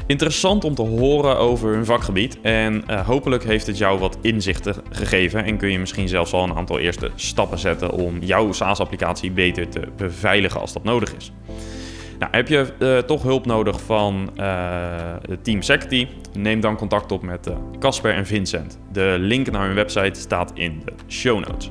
Interessant 0.05 0.63
om 0.63 0.75
te 0.75 0.81
horen 0.81 1.37
over 1.37 1.73
hun 1.73 1.85
vakgebied 1.85 2.41
en 2.41 2.83
uh, 2.89 3.07
hopelijk 3.07 3.43
heeft 3.43 3.67
het 3.67 3.77
jou 3.77 3.99
wat 3.99 4.17
inzichten 4.21 4.75
gegeven 4.89 5.43
en 5.43 5.57
kun 5.57 5.71
je 5.71 5.79
misschien 5.79 6.07
zelfs 6.07 6.33
al 6.33 6.43
een 6.43 6.55
aantal 6.55 6.79
eerste 6.79 7.11
stappen 7.15 7.59
zetten 7.59 7.91
om 7.91 8.17
jouw 8.19 8.51
SaaS-applicatie 8.51 9.31
beter 9.31 9.69
te 9.69 9.81
beveiligen 9.97 10.59
als 10.59 10.73
dat 10.73 10.83
nodig 10.83 11.15
is. 11.15 11.31
Nou, 12.19 12.31
heb 12.31 12.47
je 12.47 12.65
uh, 12.79 12.97
toch 12.97 13.23
hulp 13.23 13.45
nodig 13.45 13.81
van 13.81 14.29
uh, 14.37 15.13
Team 15.41 15.61
Security? 15.61 16.07
Neem 16.33 16.59
dan 16.59 16.75
contact 16.75 17.11
op 17.11 17.21
met 17.21 17.49
Casper 17.79 18.13
en 18.13 18.25
Vincent. 18.25 18.79
De 18.91 19.15
link 19.19 19.51
naar 19.51 19.65
hun 19.65 19.75
website 19.75 20.19
staat 20.19 20.51
in 20.53 20.81
de 20.85 20.93
show 21.07 21.39
notes 21.47 21.69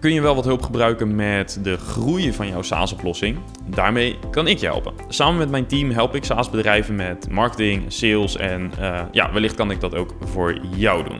kun 0.00 0.12
je 0.12 0.20
wel 0.20 0.34
wat 0.34 0.44
hulp 0.44 0.62
gebruiken 0.62 1.14
met 1.14 1.58
de 1.62 1.76
groei 1.76 2.32
van 2.32 2.48
jouw 2.48 2.62
SaaS-oplossing. 2.62 3.38
Daarmee 3.66 4.18
kan 4.30 4.46
ik 4.46 4.58
je 4.58 4.66
helpen. 4.66 4.92
Samen 5.08 5.38
met 5.38 5.50
mijn 5.50 5.66
team 5.66 5.90
help 5.90 6.14
ik 6.14 6.24
SaaS-bedrijven 6.24 6.94
met 6.94 7.30
marketing, 7.30 7.84
sales 7.88 8.36
en 8.36 8.70
ja, 9.12 9.32
wellicht 9.32 9.54
kan 9.54 9.70
ik 9.70 9.80
dat 9.80 9.94
ook 9.94 10.14
voor 10.20 10.58
jou 10.76 11.04
doen. 11.08 11.18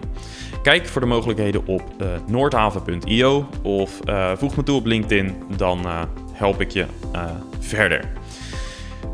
Kijk 0.62 0.86
voor 0.86 1.00
de 1.00 1.06
mogelijkheden 1.06 1.66
op 1.66 1.82
noordhaven.io 2.26 3.48
of 3.62 4.00
voeg 4.34 4.56
me 4.56 4.62
toe 4.62 4.76
op 4.76 4.86
LinkedIn, 4.86 5.34
dan 5.56 5.86
help 6.42 6.60
ik 6.60 6.70
je 6.70 6.86
verder. 7.60 8.04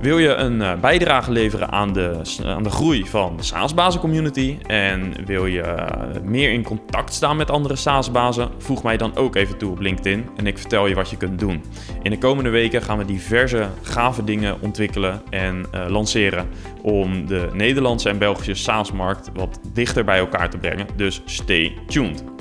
Wil 0.00 0.18
je 0.18 0.34
een 0.34 0.60
uh, 0.60 0.74
bijdrage 0.74 1.30
leveren 1.30 1.70
aan 1.70 1.92
de, 1.92 2.20
aan 2.44 2.62
de 2.62 2.70
groei 2.70 3.06
van 3.06 3.36
de 3.36 3.42
SaaS-bazen 3.42 4.00
community 4.00 4.58
en 4.66 5.24
wil 5.24 5.46
je 5.46 5.86
meer 6.22 6.52
in 6.52 6.62
contact 6.62 7.14
staan 7.14 7.36
met 7.36 7.50
andere 7.50 7.76
SaaS-bazen, 7.76 8.48
voeg 8.58 8.82
mij 8.82 8.96
dan 8.96 9.16
ook 9.16 9.34
even 9.36 9.58
toe 9.58 9.70
op 9.70 9.80
LinkedIn 9.80 10.28
en 10.36 10.46
ik 10.46 10.58
vertel 10.58 10.86
je 10.86 10.94
wat 10.94 11.10
je 11.10 11.16
kunt 11.16 11.38
doen. 11.38 11.64
In 12.02 12.10
de 12.10 12.18
komende 12.18 12.50
weken 12.50 12.82
gaan 12.82 12.98
we 12.98 13.04
diverse 13.04 13.68
gave 13.82 14.24
dingen 14.24 14.56
ontwikkelen 14.60 15.22
en 15.30 15.66
lanceren 15.88 16.48
om 16.82 17.26
de 17.26 17.48
Nederlandse 17.52 18.08
en 18.08 18.18
Belgische 18.18 18.54
SaaS-markt 18.54 19.30
wat 19.34 19.60
dichter 19.72 20.04
bij 20.04 20.18
elkaar 20.18 20.50
te 20.50 20.58
brengen. 20.58 20.86
Dus 20.96 21.22
stay 21.24 21.72
tuned. 21.86 22.37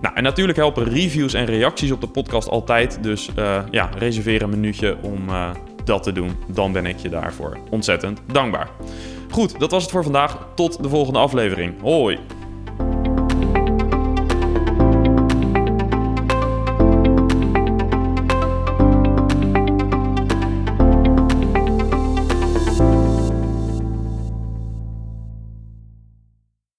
Nou, 0.00 0.14
en 0.14 0.22
natuurlijk 0.22 0.58
helpen 0.58 0.84
reviews 0.84 1.34
en 1.34 1.44
reacties 1.44 1.90
op 1.90 2.00
de 2.00 2.08
podcast 2.08 2.48
altijd. 2.48 3.02
Dus 3.02 3.30
ja, 3.70 3.90
reserveer 3.98 4.42
een 4.42 4.50
minuutje 4.50 4.96
om 5.02 5.24
dat 5.84 6.02
te 6.02 6.12
doen, 6.12 6.30
dan 6.46 6.72
ben 6.72 6.86
ik 6.86 6.98
je 6.98 7.08
daarvoor 7.08 7.58
ontzettend 7.70 8.20
dankbaar. 8.32 8.68
Goed, 9.30 9.60
dat 9.60 9.70
was 9.70 9.82
het 9.82 9.92
voor 9.92 10.02
vandaag. 10.02 10.48
Tot 10.54 10.82
de 10.82 10.88
volgende 10.88 11.18
aflevering. 11.18 11.80
Hoi! 11.80 12.18